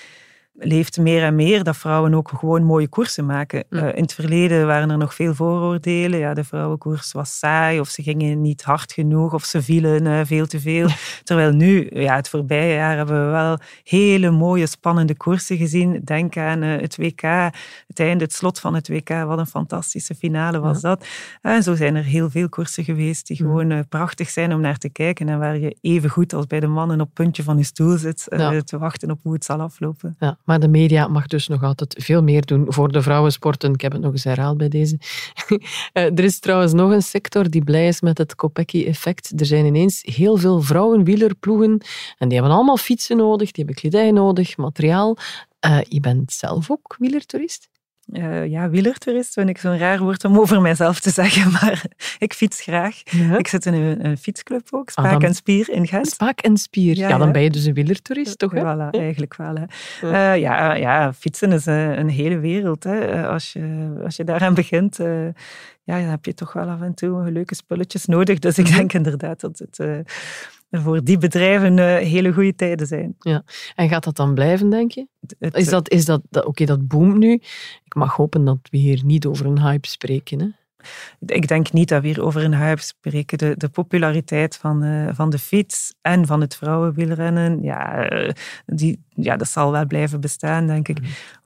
leeft 0.61 0.97
meer 0.97 1.23
en 1.23 1.35
meer 1.35 1.63
dat 1.63 1.77
vrouwen 1.77 2.13
ook 2.13 2.29
gewoon 2.35 2.63
mooie 2.63 2.87
koersen 2.87 3.25
maken. 3.25 3.63
Eh, 3.69 3.87
in 3.95 4.01
het 4.01 4.13
verleden 4.13 4.67
waren 4.67 4.89
er 4.89 4.97
nog 4.97 5.13
veel 5.13 5.33
vooroordelen. 5.35 6.19
Ja, 6.19 6.33
de 6.33 6.43
vrouwenkoers 6.43 7.11
was 7.11 7.37
saai, 7.37 7.79
of 7.79 7.87
ze 7.89 8.03
gingen 8.03 8.41
niet 8.41 8.63
hard 8.63 8.91
genoeg, 8.93 9.33
of 9.33 9.43
ze 9.43 9.61
vielen 9.61 10.07
eh, 10.07 10.19
veel 10.23 10.45
te 10.45 10.59
veel. 10.59 10.87
Terwijl 11.23 11.51
nu, 11.51 11.87
ja, 11.93 12.15
het 12.15 12.29
voorbije 12.29 12.73
jaar 12.73 12.97
hebben 12.97 13.25
we 13.25 13.31
wel 13.31 13.57
hele 13.83 14.29
mooie, 14.29 14.67
spannende 14.67 15.15
koersen 15.17 15.57
gezien. 15.57 16.01
Denk 16.03 16.37
aan 16.37 16.61
eh, 16.61 16.81
het 16.81 16.97
WK, 16.97 17.21
het 17.87 17.99
einde, 17.99 18.23
het 18.23 18.33
slot 18.33 18.59
van 18.59 18.73
het 18.73 18.87
WK. 18.87 19.09
Wat 19.09 19.37
een 19.39 19.47
fantastische 19.47 20.15
finale 20.15 20.59
was 20.59 20.81
dat. 20.81 21.05
En 21.41 21.63
zo 21.63 21.75
zijn 21.75 21.95
er 21.95 22.03
heel 22.03 22.29
veel 22.29 22.49
koersen 22.49 22.83
geweest 22.83 23.27
die 23.27 23.37
gewoon 23.37 23.87
prachtig 23.89 24.29
zijn 24.29 24.53
om 24.53 24.61
naar 24.61 24.77
te 24.77 24.89
kijken 24.89 25.29
en 25.29 25.39
waar 25.39 25.57
je 25.57 25.77
even 25.81 26.09
goed 26.09 26.33
als 26.33 26.47
bij 26.47 26.59
de 26.59 26.67
mannen 26.67 27.01
op 27.01 27.05
het 27.05 27.13
puntje 27.15 27.43
van 27.43 27.57
je 27.57 27.63
stoel 27.63 27.97
zit 27.97 28.25
Ja. 28.37 28.61
te 28.61 28.77
wachten 28.77 29.11
op 29.11 29.19
hoe 29.23 29.33
het 29.33 29.45
zal 29.45 29.59
aflopen. 29.61 30.15
Ja, 30.19 30.37
maar 30.49 30.59
de 30.59 30.67
media 30.67 31.07
mag 31.07 31.27
dus 31.27 31.47
nog 31.47 31.63
altijd 31.63 31.95
veel 31.99 32.23
meer 32.23 32.45
doen 32.45 32.65
voor 32.67 32.91
de 32.91 33.01
vrouwensporten. 33.01 33.73
Ik 33.73 33.81
heb 33.81 33.91
het 33.91 34.01
nog 34.01 34.11
eens 34.11 34.23
herhaald 34.23 34.57
bij 34.57 34.69
deze. 34.69 34.97
Eh, 35.93 36.03
er 36.03 36.23
is 36.23 36.39
trouwens 36.39 36.73
nog 36.73 36.91
een 36.91 37.01
sector 37.01 37.49
die 37.49 37.63
blij 37.63 37.87
is 37.87 38.01
met 38.01 38.17
het 38.17 38.35
Kopecky-effect. 38.35 39.39
Er 39.39 39.45
zijn 39.45 39.65
ineens 39.65 40.01
heel 40.01 40.37
veel 40.37 40.61
vrouwenwielerploegen 40.61 41.81
en 42.17 42.27
die 42.27 42.37
hebben 42.37 42.55
allemaal 42.55 42.77
fietsen 42.77 43.17
nodig, 43.17 43.51
die 43.51 43.65
hebben 43.65 43.81
kledij 43.81 44.11
nodig, 44.11 44.57
materiaal. 44.57 45.17
Eh, 45.59 45.79
je 45.81 45.99
bent 45.99 46.31
zelf 46.31 46.71
ook 46.71 46.95
wielertoerist? 46.99 47.69
Eh, 48.11 48.45
ja, 48.47 48.69
wielertoerist 48.69 49.33
vind 49.33 49.49
ik 49.49 49.57
zo'n 49.57 49.77
raar 49.77 49.99
woord 49.99 50.25
om 50.25 50.37
over 50.39 50.61
mijzelf 50.61 50.99
te 50.99 51.09
zeggen, 51.09 51.51
maar 51.61 51.83
ik 52.17 52.33
fiets 52.33 52.61
graag. 52.61 53.01
Ik 53.37 53.47
zit 53.47 53.65
in 53.65 53.73
een, 53.73 54.05
een 54.05 54.17
fietsclub 54.17 54.67
ook, 54.71 54.87
Ah, 54.87 55.05
Spaak 55.05 55.11
dan- 55.19 55.29
en 55.29 55.35
Spier 55.35 55.69
in 55.69 55.87
Gent. 55.87 56.07
Spaak 56.07 56.39
en 56.39 56.57
spier. 56.57 56.95
Ja, 56.95 57.07
Ja, 57.07 57.17
dan 57.17 57.31
ben 57.31 57.41
je 57.41 57.49
dus 57.49 57.65
een 57.65 57.73
wielertoerist, 57.73 58.37
toch? 58.39 58.51
Hè? 58.51 58.59
Voilà, 58.61 58.89
eigenlijk 58.89 59.35
wel. 59.35 59.55
Hè. 59.55 59.63
Ja. 60.07 60.33
Eh, 60.33 60.39
ja, 60.41 60.73
ja, 60.73 61.13
fietsen 61.13 61.51
is 61.51 61.67
eh, 61.67 61.95
een 61.97 62.09
hele 62.09 62.39
wereld. 62.39 62.83
Hè. 62.83 63.27
Als, 63.27 63.53
je, 63.53 63.91
als 64.03 64.15
je 64.15 64.23
daaraan 64.23 64.53
begint, 64.53 64.97
ja, 65.83 65.99
dan 65.99 66.09
heb 66.09 66.25
je 66.25 66.33
toch 66.33 66.53
wel 66.53 66.67
af 66.69 66.81
en 66.81 66.93
toe 66.93 67.31
leuke 67.31 67.55
spulletjes 67.55 68.05
nodig. 68.05 68.39
Dus 68.39 68.57
ik 68.57 68.65
Mhm. 68.67 68.75
denk 68.75 68.93
inderdaad 68.93 69.39
dat 69.39 69.59
het 69.59 69.79
voor 70.71 71.03
die 71.03 71.17
bedrijven 71.17 71.79
eh, 71.79 72.07
hele 72.07 72.33
goede 72.33 72.55
tijden 72.55 72.87
zijn. 72.87 73.15
Ja. 73.19 73.43
En 73.75 73.89
gaat 73.89 74.03
dat 74.03 74.15
dan 74.15 74.33
blijven, 74.33 74.69
denk 74.69 74.91
je? 74.91 75.07
Is 75.39 75.69
dat, 75.69 75.89
is 75.89 76.05
dat, 76.05 76.21
dat 76.29 76.45
Oké, 76.45 76.65
dat 76.65 76.87
boomt 76.87 77.17
nu. 77.17 77.33
Ik 77.83 77.95
mag 77.95 78.15
hopen 78.15 78.45
dat 78.45 78.57
we 78.71 78.77
hier 78.77 79.01
niet 79.05 79.25
over 79.25 79.45
een 79.45 79.61
hype 79.61 79.87
spreken. 79.87 80.39
Hè? 80.39 80.47
Ik 81.25 81.47
denk 81.47 81.71
niet 81.71 81.89
dat 81.89 82.01
we 82.01 82.07
hier 82.07 82.23
over 82.23 82.43
een 82.43 82.55
hype 82.55 82.81
spreken. 82.81 83.37
De, 83.37 83.53
de 83.57 83.69
populariteit 83.69 84.55
van, 84.55 84.83
eh, 84.83 85.07
van 85.11 85.29
de 85.29 85.39
fiets 85.39 85.93
en 86.01 86.25
van 86.25 86.41
het 86.41 86.55
vrouwenwielrennen, 86.55 87.61
ja, 87.63 88.09
eh, 88.09 88.33
die, 88.65 89.03
ja, 89.09 89.37
dat 89.37 89.47
zal 89.47 89.71
wel 89.71 89.85
blijven 89.85 90.21
bestaan, 90.21 90.67
denk 90.67 90.87
ik. 90.87 90.97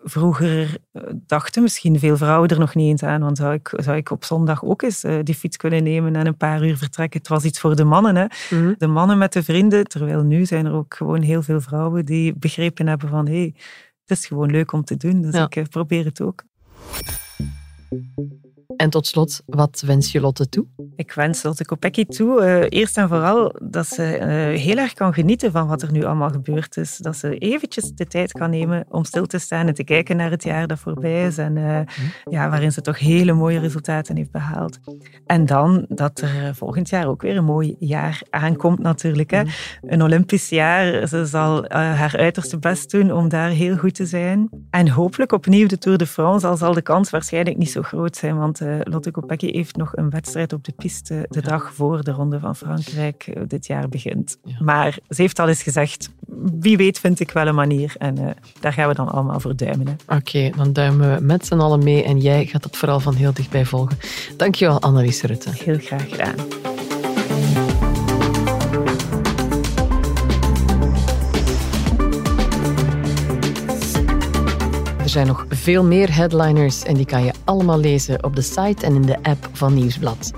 Vroeger 0.04 0.78
eh, 0.91 1.02
dachten 1.13 1.62
misschien 1.62 2.00
veel 2.00 2.17
vrouwen 2.17 2.50
er 2.50 2.60
nog 2.60 2.76
niet 2.76 2.89
eens 2.89 3.04
aan, 3.04 3.22
want 3.22 3.38
zou 3.38 3.54
ik, 3.54 3.74
zou 3.76 3.98
ik 3.98 4.12
op 4.12 4.24
zondag 4.26 4.63
ook 4.63 4.82
eens 4.82 5.06
die 5.24 5.36
fiets 5.36 5.58
kunnen 5.58 5.84
nemen 5.84 6.15
en 6.15 6.28
een 6.28 6.38
paar 6.38 6.65
uur 6.65 6.78
vertrekken? 6.78 7.19
Het 7.19 7.30
was 7.30 7.43
iets 7.43 7.60
voor 7.60 7.76
de 7.76 7.84
mannen, 7.84 8.15
hè. 8.15 8.26
Mhm. 8.50 8.74
De 8.78 8.88
mannen 8.88 9.17
met 9.17 9.34
de 9.34 9.43
vrienden, 9.43 9.84
terwijl 9.84 10.24
nu 10.24 10.46
zijn 10.46 10.65
er 10.65 10.74
ook 10.74 10.93
gewoon 10.93 11.22
heel 11.22 11.41
veel 11.41 11.62
vrouwen 11.62 12.06
die 12.06 12.34
begrepen 12.38 12.88
hebben 12.88 13.10
van, 13.10 13.28
hé, 13.28 13.38
hey, 13.38 13.54
het 14.06 14.17
is 14.17 14.26
gewoon 14.26 14.52
leuk 14.52 14.72
om 14.72 14.84
te 14.84 14.98
doen, 14.98 15.22
dus 15.22 15.34
Ja. 15.34 15.48
ik 15.50 15.69
probeer 15.69 16.06
het 16.06 16.22
ook. 16.22 16.43
En 18.78 18.90
tot 18.90 19.08
slot, 19.08 19.42
wat 19.46 19.84
wens 19.86 20.12
je 20.12 20.22
Lotte 20.22 20.50
toe? 20.50 20.66
Ik 20.96 21.12
wens 21.12 21.44
Lotte 21.44 21.66
Kopecky 21.66 22.06
toe, 22.06 22.42
eh, 22.42 22.80
eerst 22.80 22.98
en 22.98 23.08
vooral 23.08 23.56
dat 23.64 23.88
ze 23.88 24.04
eh, 24.04 24.28
heel 24.62 24.78
erg 24.78 24.94
kan 24.94 25.14
genieten 25.14 25.52
van 25.52 25.68
wat 25.68 25.82
er 25.82 25.92
nu 25.92 26.04
allemaal 26.04 26.30
gebeurd 26.30 26.78
is. 26.78 26.98
Dat 26.98 27.16
ze 27.16 27.38
eventjes 27.38 27.92
de 27.92 28.06
tijd 28.06 28.32
kan 28.32 28.50
nemen 28.50 28.86
om 28.90 29.04
stil 29.04 29.26
te 29.26 29.38
staan 29.38 29.68
en 29.68 29.74
te 29.74 29.84
kijken 29.84 30.18
naar 30.18 30.32
het 30.32 30.44
jaar 30.44 30.68
dat 30.68 30.80
voorbij 30.80 31.26
is 31.26 31.38
en 31.38 31.58
eh, 31.58 31.80
ja, 32.30 32.50
waarin 32.50 32.72
ze 32.72 32.82
toch 32.82 33.00
hele 33.00 33.34
mooie 33.34 33.60
resultaten 33.60 34.16
heeft 34.16 34.32
behaald. 34.32 34.80
En 35.26 35.46
dan 35.46 35.86
dat 35.90 36.20
er 36.20 36.56
volgend 36.56 36.90
jaar 36.90 37.08
ook 37.08 37.22
weer 37.22 37.38
een 37.38 37.44
mooi 37.44 37.76
jaar 37.80 38.22
aankomt 38.30 38.80
natuurlijk. 38.80 39.32
Hè. 39.32 39.42
Een 39.82 40.04
Olympisch 40.04 40.50
jaar. 40.50 41.08
Ze 41.08 41.26
zal 41.26 41.66
haar 41.70 42.18
uiterste 42.18 42.60
best 42.60 42.92
doen 42.92 43.12
om 43.12 43.30
daar 43.30 43.50
heel 43.50 43.78
goed 43.78 43.96
te 43.96 44.06
zijn. 44.06 44.50
En 44.70 44.90
hopelijk 44.90 45.32
opnieuw 45.32 45.68
de 45.68 45.78
Tour 45.78 45.98
de 45.98 46.08
France, 46.08 46.48
al 46.48 46.58
zal 46.58 46.74
de 46.74 46.82
kans 46.82 47.10
waarschijnlijk 47.10 47.58
niet 47.58 47.72
zo 47.72 47.82
groot 47.82 48.16
zijn, 48.16 48.38
want 48.38 48.62
eh, 48.80 48.94
Lotte 48.94 49.12
Kopecky 49.12 49.52
heeft 49.52 49.76
nog 49.76 49.96
een 49.96 50.10
wedstrijd 50.10 50.54
op 50.54 50.64
de 50.64 50.72
piste 50.72 51.26
de 51.30 51.42
dag 51.42 51.74
voor 51.74 52.04
de 52.04 52.12
Ronde 52.12 52.40
van 52.40 52.56
Frankrijk 52.56 53.28
eh, 53.28 53.42
dit 53.48 53.66
jaar 53.66 53.90
begint. 53.90 54.38
Maar 54.60 54.98
ze 55.10 55.22
heeft 55.22 55.40
al 55.40 55.48
eens 55.48 55.64
gezegd, 55.64 56.10
wie 56.60 56.78
weet 56.78 57.00
vind 57.00 57.20
ik 57.20 57.32
wel 57.32 57.48
een 57.48 57.56
manier. 57.56 57.96
En 57.98 58.18
eh, 58.18 58.30
daar 58.60 58.74
gaan 58.74 58.88
we 58.88 58.96
dan 58.96 59.10
allemaal 59.10 59.40
voor 59.40 59.56
duimen. 59.56 59.98
Oké, 60.08 60.50
dan 60.56 60.74
duimen 60.74 61.16
we 61.16 61.24
met 61.24 61.46
z'n 61.46 61.60
allen 61.60 61.84
mee 61.84 62.04
en 62.04 62.18
jij 62.18 62.46
gaat 62.46 62.64
dat 62.64 62.78
vooral 62.78 63.00
van 63.00 63.16
heel 63.16 63.34
dichtbij 63.34 63.66
volgen. 63.66 63.98
Dankjewel, 64.38 64.82
Annelies 64.82 65.22
Rutte. 65.22 65.50
Heel 65.54 65.78
graag 65.78 66.10
gedaan. 66.10 66.73
Zijn 75.13 75.28
nog 75.28 75.45
veel 75.49 75.84
meer 75.84 76.15
headliners 76.15 76.84
en 76.84 76.95
die 76.95 77.06
kan 77.06 77.23
je 77.23 77.34
allemaal 77.43 77.80
lezen 77.80 78.23
op 78.23 78.36
de 78.36 78.41
site 78.41 78.86
en 78.86 78.95
in 78.95 79.02
de 79.02 79.17
app 79.21 79.49
van 79.52 79.73
Nieuwsblad. 79.73 80.32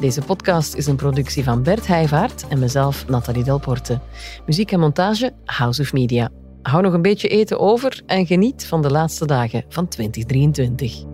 Deze 0.00 0.20
podcast 0.20 0.74
is 0.74 0.86
een 0.86 0.96
productie 0.96 1.44
van 1.44 1.62
Bert 1.62 1.86
Heijvaart 1.86 2.48
en 2.48 2.58
mezelf, 2.58 3.06
Nathalie 3.08 3.44
Delporte. 3.44 4.00
Muziek 4.46 4.72
en 4.72 4.80
montage, 4.80 5.32
House 5.44 5.82
of 5.82 5.92
Media. 5.92 6.30
Hou 6.62 6.82
nog 6.82 6.92
een 6.92 7.02
beetje 7.02 7.28
eten 7.28 7.60
over 7.60 8.02
en 8.06 8.26
geniet 8.26 8.66
van 8.66 8.82
de 8.82 8.90
laatste 8.90 9.26
dagen 9.26 9.64
van 9.68 9.88
2023. 9.88 11.11